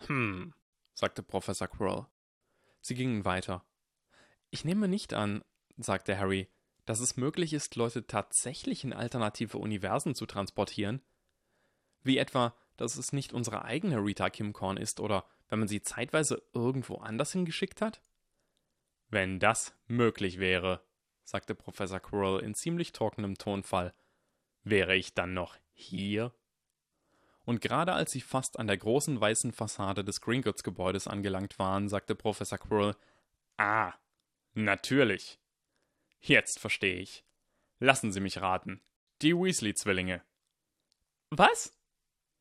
[0.07, 0.53] Hm,
[0.93, 2.07] sagte Professor Quirrell.
[2.83, 3.65] Sie gingen weiter.
[4.51, 5.45] Ich nehme nicht an,
[5.77, 6.49] sagte Harry,
[6.85, 11.03] dass es möglich ist, Leute tatsächlich in alternative Universen zu transportieren.
[12.03, 16.43] Wie etwa, dass es nicht unsere eigene Rita Kimcorn ist oder wenn man sie zeitweise
[16.53, 18.01] irgendwo anders hingeschickt hat?
[19.09, 20.83] Wenn das möglich wäre,
[21.25, 23.95] sagte Professor Quirrell in ziemlich trockenem Tonfall,
[24.65, 26.33] wäre ich dann noch hier?
[27.45, 32.15] Und gerade als sie fast an der großen weißen Fassade des Gringotts-Gebäudes angelangt waren, sagte
[32.15, 32.97] Professor Quirrell:
[33.57, 33.93] Ah,
[34.55, 35.39] natürlich.
[36.21, 37.25] Jetzt verstehe ich.
[37.79, 38.83] Lassen Sie mich raten.
[39.23, 40.23] Die Weasley-Zwillinge.
[41.31, 41.79] Was?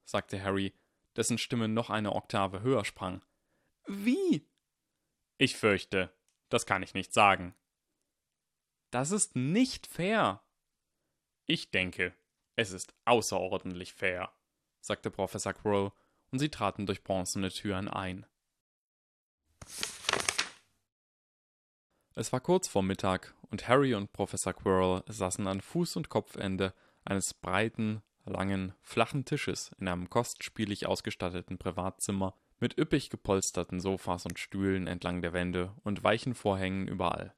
[0.06, 0.74] sagte Harry,
[1.16, 3.24] dessen Stimme noch eine Oktave höher sprang.
[3.86, 4.48] Wie?
[5.38, 6.14] Ich fürchte,
[6.50, 7.56] das kann ich nicht sagen.
[8.92, 10.44] Das ist nicht fair.
[11.46, 12.14] Ich denke,
[12.56, 14.34] es ist außerordentlich fair,
[14.82, 15.92] sagte Professor Quirrell,
[16.32, 18.26] und sie traten durch bronzene Türen ein.
[22.20, 26.74] Es war kurz vor Mittag, und Harry und Professor Quirrell saßen an Fuß- und Kopfende
[27.06, 34.38] eines breiten, langen, flachen Tisches in einem kostspielig ausgestatteten Privatzimmer mit üppig gepolsterten Sofas und
[34.38, 37.34] Stühlen entlang der Wände und weichen Vorhängen überall.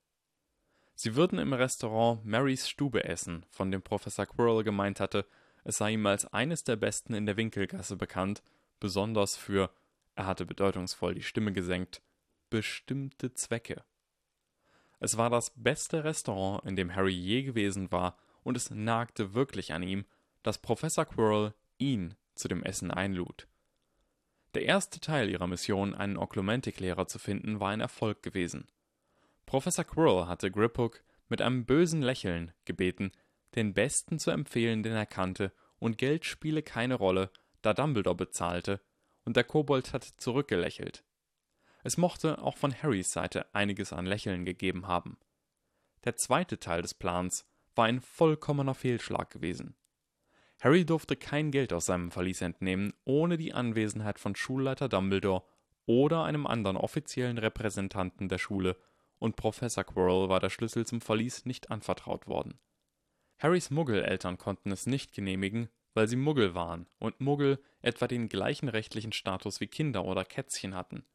[0.95, 5.27] Sie würden im Restaurant Marys Stube essen, von dem Professor Quirrell gemeint hatte,
[5.63, 8.41] es sei ihm als eines der besten in der Winkelgasse bekannt,
[8.79, 9.69] besonders für,
[10.15, 12.01] er hatte bedeutungsvoll die Stimme gesenkt,
[12.49, 13.83] bestimmte Zwecke.
[15.01, 19.73] Es war das beste Restaurant, in dem Harry je gewesen war, und es nagte wirklich
[19.73, 20.05] an ihm,
[20.43, 23.47] dass Professor Quirrell ihn zu dem Essen einlud.
[24.53, 28.67] Der erste Teil ihrer Mission, einen Oklumentik-Lehrer zu finden, war ein Erfolg gewesen.
[29.47, 33.11] Professor Quirrell hatte Griphook mit einem bösen Lächeln gebeten,
[33.55, 37.31] den Besten zu empfehlen, den er kannte, und Geld spiele keine Rolle,
[37.63, 38.79] da Dumbledore bezahlte,
[39.25, 41.03] und der Kobold hatte zurückgelächelt.
[41.83, 45.17] Es mochte auch von Harrys Seite einiges an Lächeln gegeben haben.
[46.03, 49.75] Der zweite Teil des Plans war ein vollkommener Fehlschlag gewesen.
[50.59, 55.43] Harry durfte kein Geld aus seinem Verlies entnehmen, ohne die Anwesenheit von Schulleiter Dumbledore
[55.85, 58.77] oder einem anderen offiziellen Repräsentanten der Schule,
[59.17, 62.59] und Professor Quirrell war der Schlüssel zum Verlies nicht anvertraut worden.
[63.37, 68.69] Harrys Muggeleltern konnten es nicht genehmigen, weil sie Muggel waren und Muggel etwa den gleichen
[68.69, 71.05] rechtlichen Status wie Kinder oder Kätzchen hatten.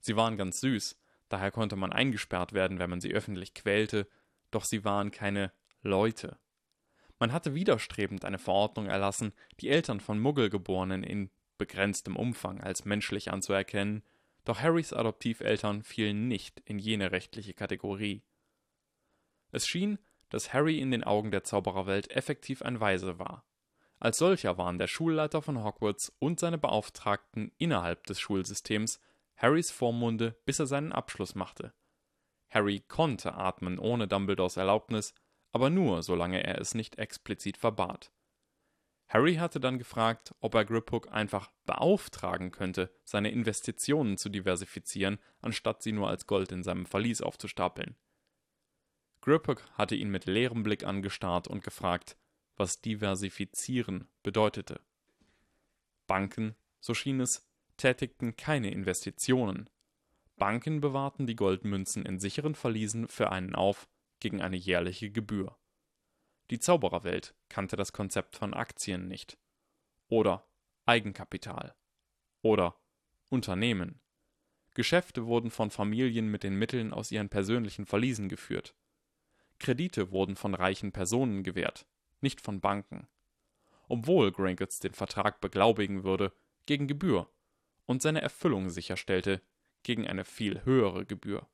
[0.00, 4.08] Sie waren ganz süß, daher konnte man eingesperrt werden, wenn man sie öffentlich quälte,
[4.50, 6.38] doch sie waren keine Leute.
[7.18, 13.30] Man hatte widerstrebend eine Verordnung erlassen, die Eltern von Muggelgeborenen in begrenztem Umfang als menschlich
[13.30, 14.02] anzuerkennen,
[14.44, 18.22] doch Harrys Adoptiveltern fielen nicht in jene rechtliche Kategorie.
[19.52, 19.98] Es schien,
[20.30, 23.44] dass Harry in den Augen der Zaubererwelt effektiv ein Weise war.
[23.98, 28.98] Als solcher waren der Schulleiter von Hogwarts und seine Beauftragten innerhalb des Schulsystems
[29.40, 31.72] Harrys Vormunde, bis er seinen Abschluss machte.
[32.50, 35.14] Harry konnte atmen ohne Dumbledores Erlaubnis,
[35.50, 38.12] aber nur, solange er es nicht explizit verbat.
[39.08, 45.82] Harry hatte dann gefragt, ob er Griphook einfach beauftragen könnte, seine Investitionen zu diversifizieren, anstatt
[45.82, 47.96] sie nur als Gold in seinem Verlies aufzustapeln.
[49.22, 52.18] Griphook hatte ihn mit leerem Blick angestarrt und gefragt,
[52.56, 54.80] was diversifizieren bedeutete.
[56.06, 57.49] Banken, so schien es,
[57.80, 59.70] tätigten keine Investitionen.
[60.36, 63.88] Banken bewahrten die Goldmünzen in sicheren Verliesen für einen auf
[64.20, 65.56] gegen eine jährliche Gebühr.
[66.50, 69.38] Die Zaubererwelt kannte das Konzept von Aktien nicht.
[70.08, 70.46] Oder
[70.84, 71.74] Eigenkapital.
[72.42, 72.76] Oder
[73.30, 74.00] Unternehmen.
[74.74, 78.74] Geschäfte wurden von Familien mit den Mitteln aus ihren persönlichen Verliesen geführt.
[79.58, 81.86] Kredite wurden von reichen Personen gewährt,
[82.20, 83.08] nicht von Banken.
[83.88, 86.32] Obwohl Gringotts den Vertrag beglaubigen würde,
[86.66, 87.30] gegen Gebühr
[87.90, 89.42] und seine Erfüllung sicherstellte,
[89.82, 91.48] gegen eine viel höhere Gebühr.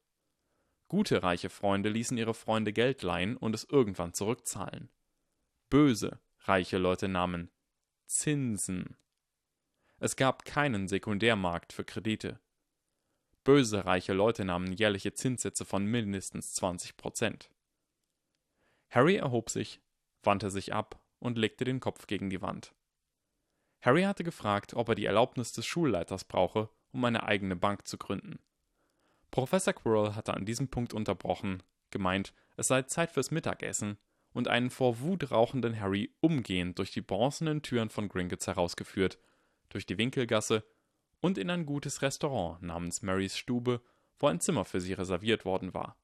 [0.87, 4.90] Gute reiche Freunde ließen ihre Freunde Geld leihen und es irgendwann zurückzahlen.
[5.70, 7.51] Böse reiche Leute nahmen
[8.05, 8.99] Zinsen.
[9.99, 12.38] Es gab keinen Sekundärmarkt für Kredite.
[13.42, 17.49] Böse reiche Leute nahmen jährliche Zinssätze von mindestens 20 Prozent.
[18.90, 19.81] Harry erhob sich,
[20.22, 22.75] wandte sich ab und legte den Kopf gegen die Wand.
[23.80, 27.98] Harry hatte gefragt, ob er die Erlaubnis des Schulleiters brauche, um eine eigene Bank zu
[27.98, 28.38] gründen.
[29.30, 33.98] Professor Quirrell hatte an diesem Punkt unterbrochen, gemeint, es sei Zeit fürs Mittagessen
[34.32, 39.18] und einen vor Wut rauchenden Harry umgehend durch die bronzenen Türen von Gringotts herausgeführt,
[39.68, 40.64] durch die Winkelgasse
[41.20, 43.82] und in ein gutes Restaurant namens Marys Stube,
[44.18, 45.96] wo ein Zimmer für sie reserviert worden war.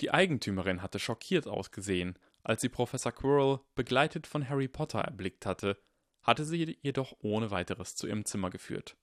[0.00, 5.76] Die Eigentümerin hatte schockiert ausgesehen, als sie Professor Quirrell begleitet von Harry Potter erblickt hatte,
[6.22, 8.96] hatte sie jedoch ohne weiteres zu ihrem Zimmer geführt.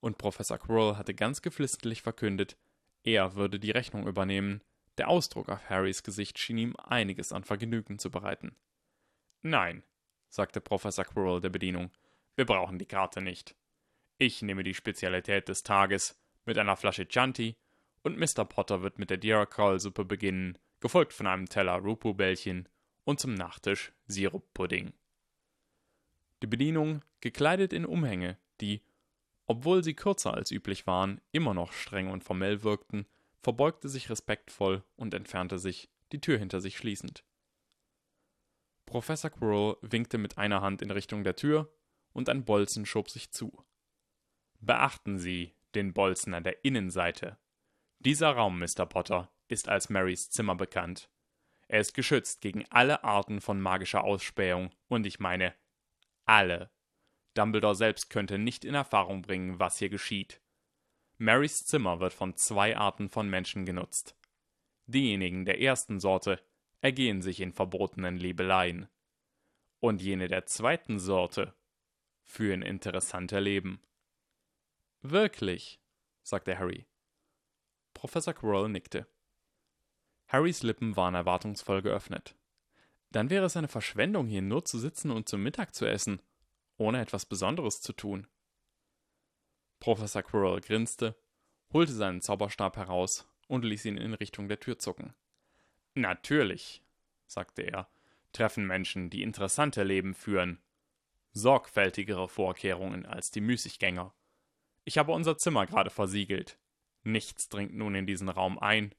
[0.00, 2.58] Und Professor Quirrell hatte ganz geflissentlich verkündet,
[3.02, 4.62] er würde die Rechnung übernehmen,
[4.98, 8.54] der Ausdruck auf Harrys Gesicht schien ihm einiges an Vergnügen zu bereiten.
[9.40, 9.82] Nein,
[10.28, 11.90] sagte Professor Quirrell der Bedienung,
[12.36, 13.56] wir brauchen die Karte nicht.
[14.18, 17.56] Ich nehme die Spezialität des Tages mit einer Flasche Chianti
[18.02, 18.44] und Mr.
[18.44, 22.68] Potter wird mit der Dirakol-Suppe beginnen, gefolgt von einem Teller Rupu-Bällchen
[23.04, 24.92] und zum Nachtisch Siruppudding.
[26.42, 28.82] Die Bedienung, gekleidet in Umhänge, die,
[29.46, 33.06] obwohl sie kürzer als üblich waren, immer noch streng und formell wirkten,
[33.40, 37.24] verbeugte sich respektvoll und entfernte sich, die Tür hinter sich schließend.
[38.86, 41.72] Professor Quirrell winkte mit einer Hand in Richtung der Tür
[42.12, 43.64] und ein Bolzen schob sich zu.
[44.60, 47.38] Beachten Sie den Bolzen an der Innenseite.
[47.98, 48.86] Dieser Raum, Mr.
[48.86, 51.10] Potter, ist als Marys Zimmer bekannt.
[51.66, 55.54] Er ist geschützt gegen alle Arten von magischer Ausspähung, und ich meine
[56.24, 56.70] alle.
[57.34, 60.40] Dumbledore selbst könnte nicht in Erfahrung bringen, was hier geschieht.
[61.18, 64.16] Marys Zimmer wird von zwei Arten von Menschen genutzt.
[64.86, 66.40] Diejenigen der ersten Sorte
[66.80, 68.88] ergehen sich in verbotenen Liebeleien.
[69.80, 71.54] Und jene der zweiten Sorte
[72.22, 73.80] führen interessante Leben.
[75.00, 75.80] Wirklich,
[76.22, 76.86] sagte Harry.
[77.94, 79.06] Professor Quirrell nickte.
[80.28, 82.36] Harrys Lippen waren erwartungsvoll geöffnet.
[83.10, 86.20] Dann wäre es eine Verschwendung, hier nur zu sitzen und zum Mittag zu essen,
[86.76, 88.26] ohne etwas Besonderes zu tun.
[89.80, 91.16] Professor Quirrell grinste,
[91.72, 95.14] holte seinen Zauberstab heraus und ließ ihn in Richtung der Tür zucken.
[95.94, 96.82] Natürlich,
[97.26, 97.88] sagte er,
[98.32, 100.60] treffen Menschen, die interessante Leben führen,
[101.32, 104.14] sorgfältigere Vorkehrungen als die Müßiggänger.
[104.84, 106.58] Ich habe unser Zimmer gerade versiegelt.
[107.02, 108.94] Nichts dringt nun in diesen Raum ein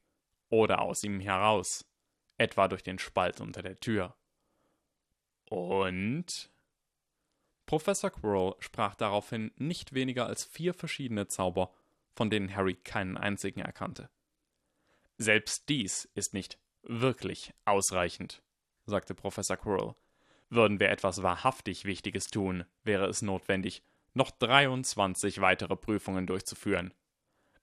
[0.50, 1.86] oder aus ihm heraus,
[2.38, 4.16] etwa durch den Spalt unter der Tür.
[5.46, 6.52] Und
[7.66, 11.72] Professor Quirrell sprach daraufhin nicht weniger als vier verschiedene Zauber,
[12.16, 14.10] von denen Harry keinen einzigen erkannte.
[15.18, 18.42] Selbst dies ist nicht wirklich ausreichend,
[18.86, 19.96] sagte Professor Quirrell.
[20.50, 23.84] Würden wir etwas wahrhaftig Wichtiges tun, wäre es notwendig,
[24.14, 26.94] noch 23 weitere Prüfungen durchzuführen.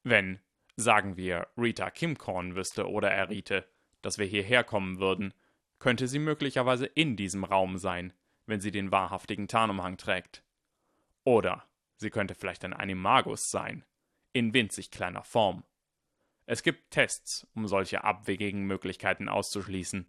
[0.04, 0.38] Wenn,
[0.76, 3.66] sagen wir, Rita Kimcorn wüsste oder erriete,
[4.02, 5.34] dass wir hierher kommen würden,
[5.78, 8.12] könnte sie möglicherweise in diesem Raum sein,
[8.46, 10.42] wenn sie den wahrhaftigen Tarnumhang trägt.
[11.24, 13.84] Oder sie könnte vielleicht ein Animagus sein,
[14.32, 15.64] in winzig kleiner Form.
[16.44, 20.06] Es gibt Tests, um solche abwegigen Möglichkeiten auszuschließen,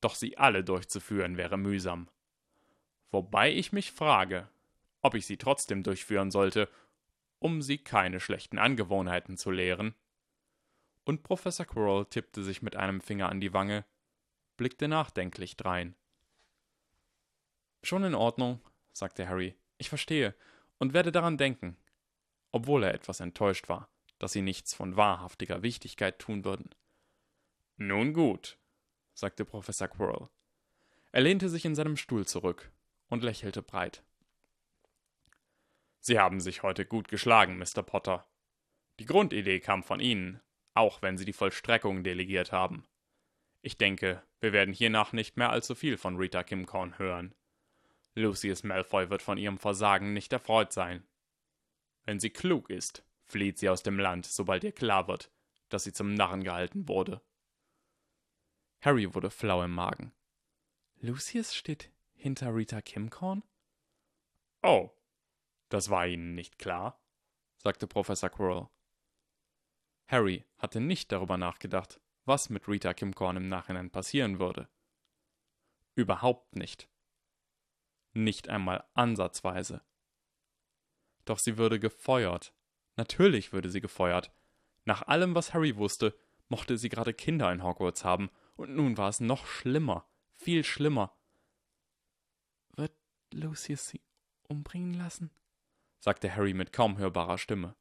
[0.00, 2.08] doch sie alle durchzuführen wäre mühsam.
[3.10, 4.48] Wobei ich mich frage,
[5.02, 6.68] ob ich sie trotzdem durchführen sollte,
[7.42, 9.94] um sie keine schlechten Angewohnheiten zu lehren.
[11.04, 13.84] Und Professor Quirrell tippte sich mit einem Finger an die Wange,
[14.56, 15.96] blickte nachdenklich drein.
[17.82, 18.60] Schon in Ordnung,
[18.92, 19.56] sagte Harry.
[19.78, 20.36] Ich verstehe
[20.78, 21.76] und werde daran denken,
[22.52, 23.88] obwohl er etwas enttäuscht war,
[24.20, 26.70] dass sie nichts von wahrhaftiger Wichtigkeit tun würden.
[27.76, 28.56] Nun gut,
[29.14, 30.28] sagte Professor Quirrell.
[31.10, 32.70] Er lehnte sich in seinem Stuhl zurück
[33.08, 34.04] und lächelte breit.
[36.04, 37.84] Sie haben sich heute gut geschlagen, Mr.
[37.84, 38.28] Potter.
[38.98, 40.40] Die Grundidee kam von Ihnen,
[40.74, 42.88] auch wenn Sie die Vollstreckung delegiert haben.
[43.60, 47.36] Ich denke, wir werden hiernach nicht mehr allzu viel von Rita Kimcorn hören.
[48.16, 51.06] Lucius Malfoy wird von ihrem Versagen nicht erfreut sein.
[52.02, 55.30] Wenn sie klug ist, flieht sie aus dem Land, sobald ihr klar wird,
[55.68, 57.22] dass sie zum Narren gehalten wurde.
[58.80, 60.12] Harry wurde flau im Magen.
[60.96, 63.44] Lucius steht hinter Rita Kimcorn?
[64.62, 64.90] Oh,
[65.72, 67.00] das war Ihnen nicht klar?
[67.56, 68.68] sagte Professor Quirrell.
[70.06, 74.68] Harry hatte nicht darüber nachgedacht, was mit Rita Kimcorn im Nachhinein passieren würde.
[75.94, 76.88] Überhaupt nicht.
[78.12, 79.82] Nicht einmal ansatzweise.
[81.24, 82.52] Doch sie würde gefeuert.
[82.96, 84.30] Natürlich würde sie gefeuert.
[84.84, 86.14] Nach allem, was Harry wusste,
[86.48, 91.16] mochte sie gerade Kinder in Hogwarts haben, und nun war es noch schlimmer, viel schlimmer.
[92.76, 92.92] Wird
[93.32, 94.02] Lucius sie
[94.48, 95.30] umbringen lassen?
[96.02, 97.76] Sagte Harry mit kaum hörbarer Stimme.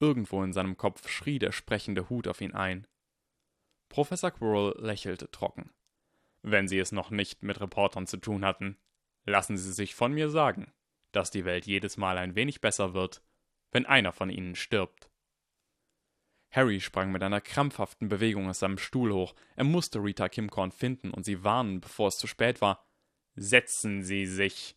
[0.00, 2.86] Irgendwo in seinem Kopf schrie der sprechende Hut auf ihn ein.
[3.88, 5.72] Professor Quirrell lächelte trocken.
[6.42, 8.76] Wenn Sie es noch nicht mit Reportern zu tun hatten,
[9.24, 10.74] lassen Sie sich von mir sagen,
[11.12, 13.22] dass die Welt jedes Mal ein wenig besser wird,
[13.70, 15.10] wenn einer von ihnen stirbt.
[16.50, 19.34] Harry sprang mit einer krampfhaften Bewegung aus seinem Stuhl hoch.
[19.56, 22.84] Er musste Rita Kimcorn finden und sie warnen, bevor es zu spät war.
[23.36, 24.76] Setzen Sie sich,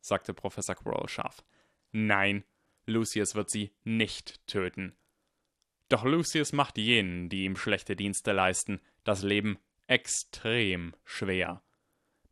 [0.00, 1.44] sagte Professor Quirrell scharf.
[1.92, 2.44] Nein,
[2.86, 4.96] Lucius wird Sie nicht töten.
[5.88, 11.62] Doch Lucius macht jenen, die ihm schlechte Dienste leisten, das Leben extrem schwer.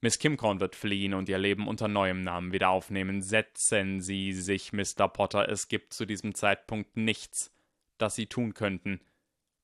[0.01, 3.21] Miss Kimcorn wird fliehen und ihr Leben unter neuem Namen wieder aufnehmen.
[3.21, 5.09] Setzen Sie sich, Mr.
[5.09, 7.53] Potter, es gibt zu diesem Zeitpunkt nichts,
[7.99, 9.01] das Sie tun könnten,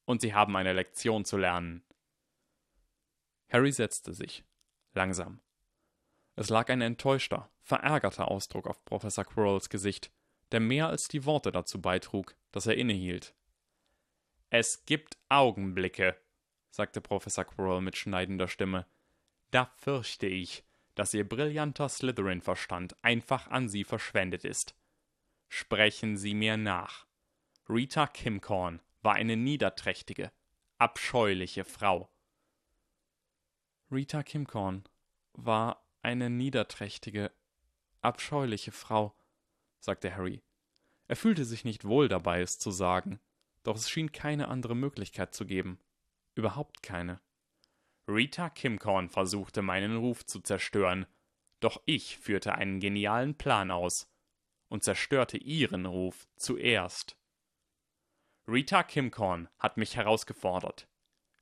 [0.07, 1.85] und Sie haben eine Lektion zu lernen.
[3.49, 4.45] Harry setzte sich,
[4.93, 5.41] langsam.
[6.35, 10.13] Es lag ein enttäuschter, verärgerter Ausdruck auf Professor Quirrells Gesicht,
[10.53, 13.35] der mehr als die Worte dazu beitrug, dass er innehielt.
[14.51, 16.17] Es gibt Augenblicke,
[16.71, 18.87] sagte Professor Quirrell mit schneidender Stimme,
[19.51, 24.77] da fürchte ich, dass Ihr brillanter Slytherin-Verstand einfach an Sie verschwendet ist.
[25.49, 27.07] Sprechen Sie mir nach.
[27.69, 30.31] Rita Kimcorn war eine niederträchtige,
[30.79, 32.11] abscheuliche Frau.
[33.91, 34.85] Rita Kimcorn
[35.33, 37.33] war eine niederträchtige,
[38.05, 39.15] abscheuliche Frau,
[39.81, 40.43] sagte Harry.
[41.09, 43.21] Er fühlte sich nicht wohl dabei, es zu sagen,
[43.63, 45.79] doch es schien keine andere Möglichkeit zu geben.
[46.35, 47.21] Überhaupt keine.
[48.07, 51.07] Rita Kimcorn versuchte meinen Ruf zu zerstören,
[51.61, 54.11] doch ich führte einen genialen Plan aus
[54.69, 57.17] und zerstörte ihren Ruf zuerst.
[58.47, 60.89] Rita Kimcorn hat mich herausgefordert.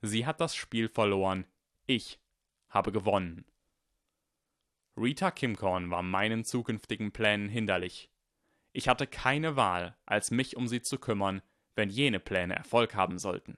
[0.03, 1.47] Sie hat das Spiel verloren,
[1.87, 2.21] ich
[2.69, 3.45] habe gewonnen.
[4.97, 8.11] Rita Kimcorn war meinen zukünftigen Plänen hinderlich.
[8.73, 11.43] Ich hatte keine Wahl, als mich um sie zu kümmern,
[11.75, 13.57] wenn jene Pläne Erfolg haben sollten.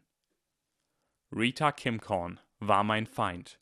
[1.32, 3.60] Rita Kimcorn war mein Feind.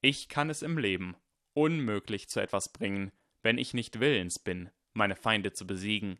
[0.00, 1.14] Ich kann es im Leben
[1.52, 3.12] unmöglich zu etwas bringen,
[3.42, 6.18] wenn ich nicht willens bin, meine Feinde zu besiegen.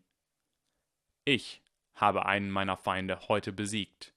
[1.25, 1.63] Ich
[1.95, 4.15] habe einen meiner Feinde heute besiegt.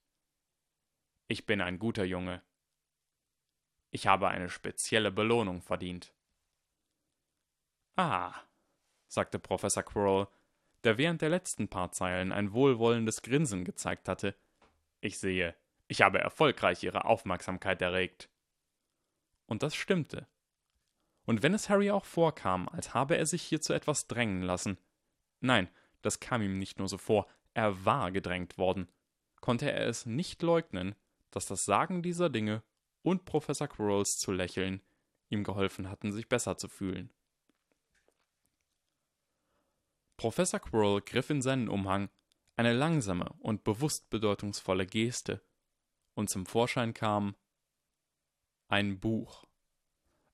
[1.28, 2.42] Ich bin ein guter Junge.
[3.96, 6.16] Ich habe eine spezielle Belohnung verdient.
[7.96, 8.34] Ah,
[9.08, 10.28] sagte Professor Quirrell,
[10.84, 14.34] der während der letzten paar Zeilen ein wohlwollendes Grinsen gezeigt hatte.
[15.00, 15.56] Ich sehe,
[15.88, 18.30] ich habe erfolgreich Ihre Aufmerksamkeit erregt.
[19.46, 20.26] Und das stimmte.
[21.26, 24.80] Und wenn es Harry auch vorkam, als habe er sich hier zu etwas drängen lassen,
[25.40, 25.70] nein,
[26.02, 28.90] das kam ihm nicht nur so vor, er war gedrängt worden,
[29.40, 30.96] konnte er es nicht leugnen,
[31.30, 32.64] dass das Sagen dieser Dinge
[33.04, 34.82] und Professor Quirrells zu lächeln
[35.34, 37.12] ihm geholfen hatten, sich besser zu fühlen.
[40.16, 42.10] Professor Quirrell griff in seinen Umhang
[42.56, 45.42] eine langsame und bewusst bedeutungsvolle Geste
[46.14, 47.36] und zum Vorschein kam
[48.68, 49.46] ein Buch.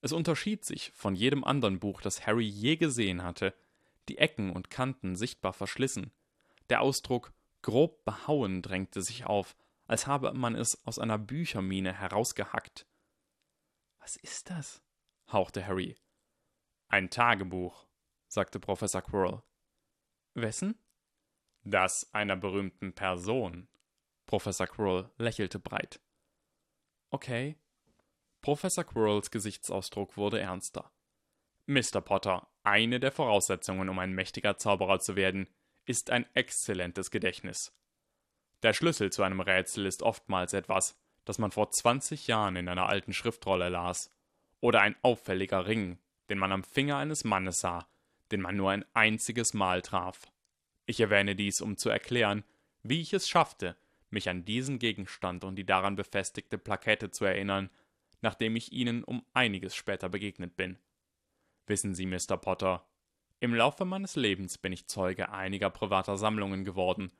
[0.01, 3.53] Es unterschied sich von jedem anderen Buch, das Harry je gesehen hatte,
[4.09, 6.11] die Ecken und Kanten sichtbar verschlissen.
[6.69, 9.55] Der Ausdruck grob behauen drängte sich auf,
[9.89, 12.87] als habe man es aus einer Büchermine herausgehackt.
[13.99, 14.83] Was ist das?
[15.31, 15.97] hauchte Harry.
[16.89, 17.87] Ein Tagebuch,
[18.27, 19.41] sagte Professor Quirrell.
[20.35, 20.77] Wessen?
[21.63, 23.67] Das einer berühmten Person.
[24.27, 25.99] Professor Quirrell lächelte breit.
[27.09, 27.57] Okay.
[28.41, 30.91] Professor Quirrells Gesichtsausdruck wurde ernster.
[31.65, 32.01] Mr.
[32.01, 35.49] Potter, eine der Voraussetzungen, um ein mächtiger Zauberer zu werden,
[35.85, 37.75] ist ein exzellentes Gedächtnis.
[38.63, 42.89] Der Schlüssel zu einem Rätsel ist oftmals etwas, das man vor 20 Jahren in einer
[42.89, 44.13] alten Schriftrolle las,
[44.59, 45.97] oder ein auffälliger Ring,
[46.29, 47.87] den man am Finger eines Mannes sah,
[48.31, 50.31] den man nur ein einziges Mal traf.
[50.85, 52.43] Ich erwähne dies, um zu erklären,
[52.83, 53.77] wie ich es schaffte,
[54.09, 57.69] mich an diesen Gegenstand und die daran befestigte Plakette zu erinnern,
[58.21, 60.77] nachdem ich ihnen um einiges später begegnet bin.
[61.67, 62.37] Wissen Sie, Mr.
[62.37, 62.85] Potter,
[63.39, 67.11] im Laufe meines Lebens bin ich Zeuge einiger privater Sammlungen geworden,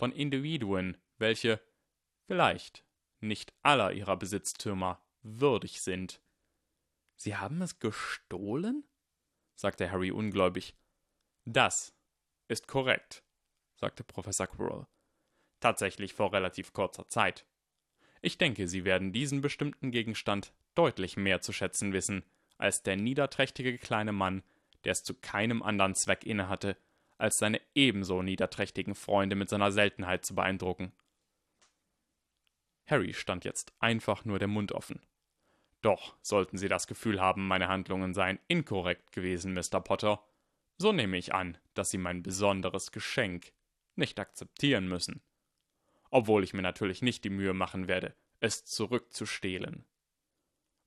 [0.00, 1.60] von Individuen, welche,
[2.26, 2.84] vielleicht,
[3.20, 6.20] nicht aller ihrer Besitztümer würdig sind.
[7.16, 8.84] Sie haben es gestohlen?
[9.54, 10.74] sagte Harry ungläubig.
[11.44, 11.94] Das
[12.48, 13.22] ist korrekt,
[13.76, 14.86] sagte Professor Quirrell
[15.60, 17.46] tatsächlich vor relativ kurzer Zeit.
[18.22, 22.24] Ich denke, Sie werden diesen bestimmten Gegenstand deutlich mehr zu schätzen wissen,
[22.58, 24.42] als der niederträchtige kleine Mann,
[24.84, 26.76] der es zu keinem anderen Zweck innehatte,
[27.20, 30.92] als seine ebenso niederträchtigen Freunde mit seiner Seltenheit zu beeindrucken.
[32.86, 35.00] Harry stand jetzt einfach nur der Mund offen.
[35.82, 39.80] Doch sollten Sie das Gefühl haben, meine Handlungen seien inkorrekt gewesen, Mr.
[39.80, 40.22] Potter,
[40.76, 43.52] so nehme ich an, dass Sie mein besonderes Geschenk
[43.96, 45.22] nicht akzeptieren müssen
[46.10, 49.86] obwohl ich mir natürlich nicht die Mühe machen werde, es zurückzustehlen.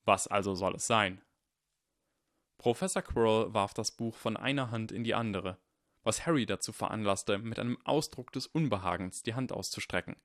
[0.05, 1.21] Was also soll es sein?
[2.57, 5.57] Professor Quirrell warf das Buch von einer Hand in die andere,
[6.03, 10.15] was Harry dazu veranlasste, mit einem Ausdruck des Unbehagens die Hand auszustrecken.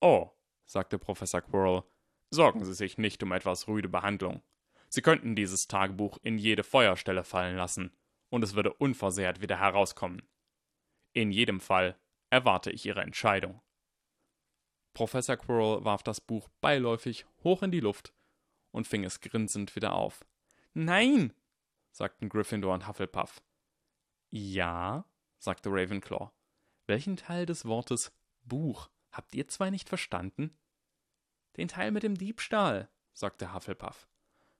[0.00, 0.30] Oh,
[0.64, 1.82] sagte Professor Quirrell,
[2.30, 4.42] sorgen Sie sich nicht um etwas rüde Behandlung.
[4.88, 7.96] Sie könnten dieses Tagebuch in jede Feuerstelle fallen lassen,
[8.28, 10.22] und es würde unversehrt wieder herauskommen.
[11.12, 11.98] In jedem Fall
[12.30, 13.60] erwarte ich Ihre Entscheidung.
[14.94, 18.12] Professor Quirrell warf das Buch beiläufig hoch in die Luft
[18.70, 20.24] und fing es grinsend wieder auf.
[20.74, 21.32] Nein,
[21.90, 23.42] sagten Gryffindor und Hufflepuff.
[24.34, 25.04] Ja,
[25.38, 26.30] sagte Ravenclaw.
[26.86, 28.12] Welchen Teil des Wortes
[28.44, 30.56] Buch habt ihr zwei nicht verstanden?
[31.58, 34.08] Den Teil mit dem Diebstahl, sagte Hufflepuff.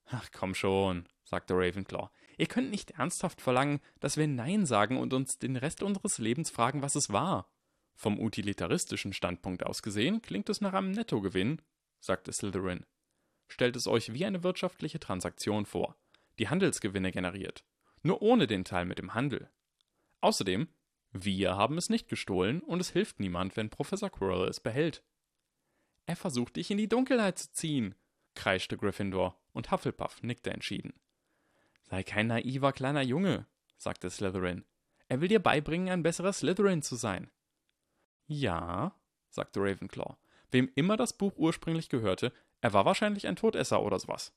[0.04, 2.10] Ach komm schon, sagte Ravenclaw.
[2.36, 6.50] Ihr könnt nicht ernsthaft verlangen, dass wir Nein sagen und uns den Rest unseres Lebens
[6.50, 7.50] fragen, was es war.
[7.94, 11.62] Vom utilitaristischen Standpunkt aus gesehen klingt es nach einem Nettogewinn,
[11.98, 12.84] sagte Slytherin.
[13.48, 15.96] Stellt es euch wie eine wirtschaftliche Transaktion vor,
[16.38, 17.64] die Handelsgewinne generiert,
[18.02, 19.50] nur ohne den Teil mit dem Handel.
[20.22, 20.68] Außerdem,
[21.10, 25.04] wir haben es nicht gestohlen und es hilft niemand, wenn Professor Quirrell es behält.
[26.06, 27.94] Er versucht dich in die Dunkelheit zu ziehen,
[28.34, 30.94] kreischte Gryffindor, und Hufflepuff nickte entschieden.
[31.82, 33.46] Sei kein naiver kleiner Junge,
[33.76, 34.64] sagte Slytherin.
[35.08, 37.30] Er will dir beibringen, ein besserer Slytherin zu sein.
[38.26, 38.98] Ja,
[39.28, 40.16] sagte Ravenclaw.
[40.50, 44.32] Wem immer das Buch ursprünglich gehörte, er war wahrscheinlich ein Todesser oder sowas.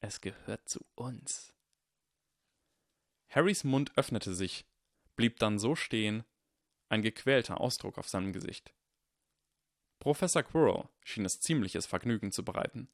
[0.00, 1.52] Es gehört zu uns.
[3.28, 4.66] Harrys Mund öffnete sich,
[5.18, 6.22] blieb dann so stehen,
[6.88, 8.72] ein gequälter Ausdruck auf seinem Gesicht.
[9.98, 12.88] Professor Quirrell schien es ziemliches Vergnügen zu bereiten.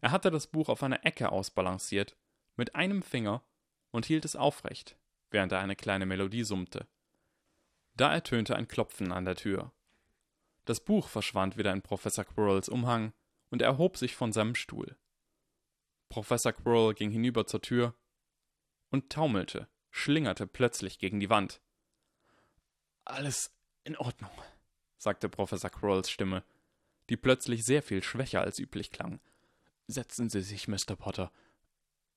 [0.00, 2.16] Er hatte das Buch auf einer Ecke ausbalanciert,
[2.54, 3.44] mit einem Finger,
[3.90, 4.96] und hielt es aufrecht,
[5.30, 6.86] während er eine kleine Melodie summte.
[7.94, 9.72] Da ertönte ein Klopfen an der Tür.
[10.66, 13.12] Das Buch verschwand wieder in Professor Quirrells Umhang,
[13.50, 14.96] und er erhob sich von seinem Stuhl.
[16.10, 17.94] Professor Quirrell ging hinüber zur Tür
[18.90, 21.60] und taumelte, schlingerte plötzlich gegen die Wand.
[23.04, 24.30] Alles in Ordnung,
[24.98, 26.44] sagte Professor Quirrells Stimme,
[27.08, 29.20] die plötzlich sehr viel schwächer als üblich klang.
[29.86, 30.96] Setzen Sie sich, Mr.
[30.96, 31.32] Potter.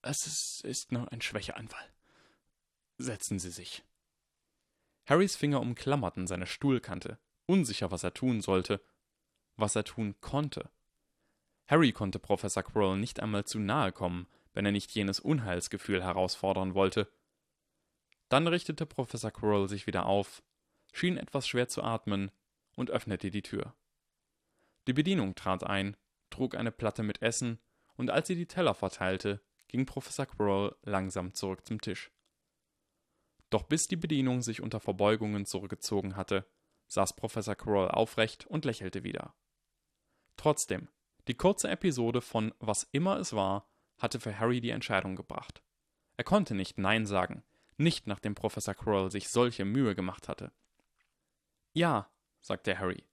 [0.01, 1.87] Es ist, nur ein Schwächeanfall.
[2.97, 3.83] Setzen Sie sich.
[5.05, 8.81] Harrys Finger umklammerten seine Stuhlkante, unsicher, was er tun sollte,
[9.55, 10.69] was er tun konnte.
[11.67, 16.73] Harry konnte Professor Quirrell nicht einmal zu nahe kommen, wenn er nicht jenes Unheilsgefühl herausfordern
[16.73, 17.11] wollte.
[18.29, 20.43] Dann richtete Professor Quirrell sich wieder auf,
[20.93, 22.31] schien etwas schwer zu atmen
[22.75, 23.75] und öffnete die Tür.
[24.87, 25.97] Die Bedienung trat ein,
[26.29, 27.59] trug eine Platte mit Essen,
[27.95, 32.11] und als sie die Teller verteilte, ging Professor Quirrell langsam zurück zum Tisch.
[33.49, 36.45] Doch bis die Bedienung sich unter Verbeugungen zurückgezogen hatte,
[36.87, 39.35] saß Professor Quirrell aufrecht und lächelte wieder.
[40.37, 40.87] Trotzdem,
[41.27, 43.67] die kurze Episode von Was immer es war,
[43.97, 45.61] hatte für Harry die Entscheidung gebracht.
[46.15, 47.43] Er konnte nicht Nein sagen,
[47.79, 50.51] nicht nachdem Professor Quirrell sich solche Mühe gemacht hatte.
[51.73, 52.09] Ja,
[52.41, 53.03] sagte Harry.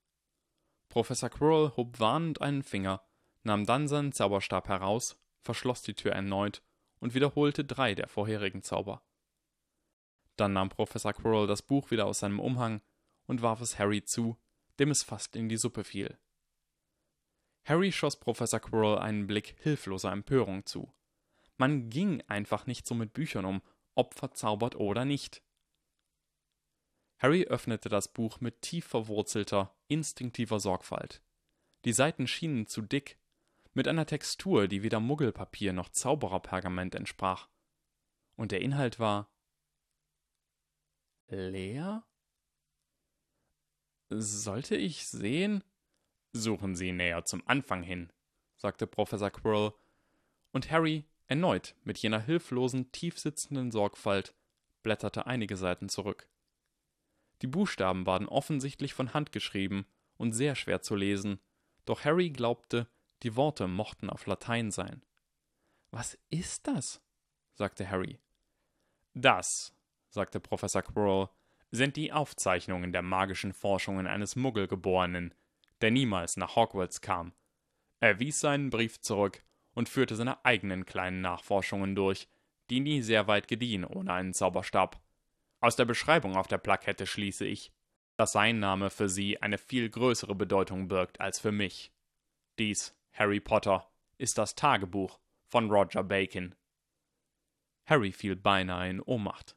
[0.88, 3.02] Professor Quirrell hob warnend einen Finger,
[3.42, 6.62] nahm dann seinen Zauberstab heraus, verschloss die Tür erneut
[7.00, 9.02] und wiederholte drei der vorherigen Zauber.
[10.36, 12.82] Dann nahm Professor Quirrell das Buch wieder aus seinem Umhang
[13.26, 14.36] und warf es Harry zu,
[14.78, 16.18] dem es fast in die Suppe fiel.
[17.64, 20.92] Harry schoss Professor Quirrell einen Blick hilfloser Empörung zu.
[21.56, 23.62] Man ging einfach nicht so mit Büchern um,
[23.96, 25.42] ob verzaubert oder nicht.
[27.18, 31.22] Harry öffnete das Buch mit tief verwurzelter, instinktiver Sorgfalt.
[31.84, 33.18] Die Seiten schienen zu dick,
[33.72, 37.48] mit einer Textur, die weder Muggelpapier noch Zaubererpergament entsprach.
[38.36, 39.30] Und der Inhalt war
[41.28, 42.04] leer?
[44.08, 45.64] Sollte ich sehen?
[46.32, 48.12] Suchen Sie näher zum Anfang hin,
[48.56, 49.72] sagte Professor Quirrell,
[50.52, 54.34] und Harry, erneut mit jener hilflosen, tiefsitzenden Sorgfalt,
[54.82, 56.28] blätterte einige Seiten zurück.
[57.42, 61.40] Die Buchstaben waren offensichtlich von Hand geschrieben und sehr schwer zu lesen,
[61.84, 62.88] doch Harry glaubte,
[63.22, 65.04] die Worte mochten auf Latein sein.
[65.90, 67.02] Was ist das?
[67.54, 68.18] sagte Harry.
[69.14, 69.74] Das,
[70.08, 71.28] sagte Professor Quirrell,
[71.70, 75.34] sind die Aufzeichnungen der magischen Forschungen eines Muggelgeborenen,
[75.80, 77.32] der niemals nach Hogwarts kam.
[78.00, 79.42] Er wies seinen Brief zurück
[79.76, 82.28] und führte seine eigenen kleinen Nachforschungen durch,
[82.70, 84.98] die nie sehr weit gediehen ohne einen Zauberstab.
[85.60, 87.72] Aus der Beschreibung auf der Plakette schließe ich,
[88.16, 91.92] dass sein Name für sie eine viel größere Bedeutung birgt als für mich.
[92.58, 96.54] Dies, Harry Potter, ist das Tagebuch von Roger Bacon.
[97.84, 99.56] Harry fiel beinahe in Ohnmacht.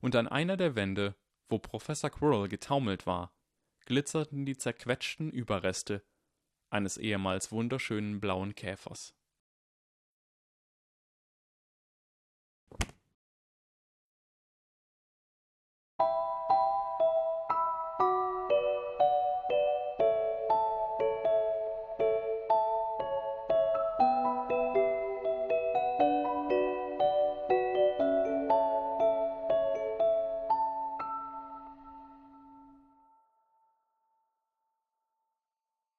[0.00, 1.14] Und an einer der Wände,
[1.50, 3.30] wo Professor Quirrell getaumelt war,
[3.84, 6.02] glitzerten die zerquetschten Überreste
[6.70, 9.17] eines ehemals wunderschönen blauen Käfers.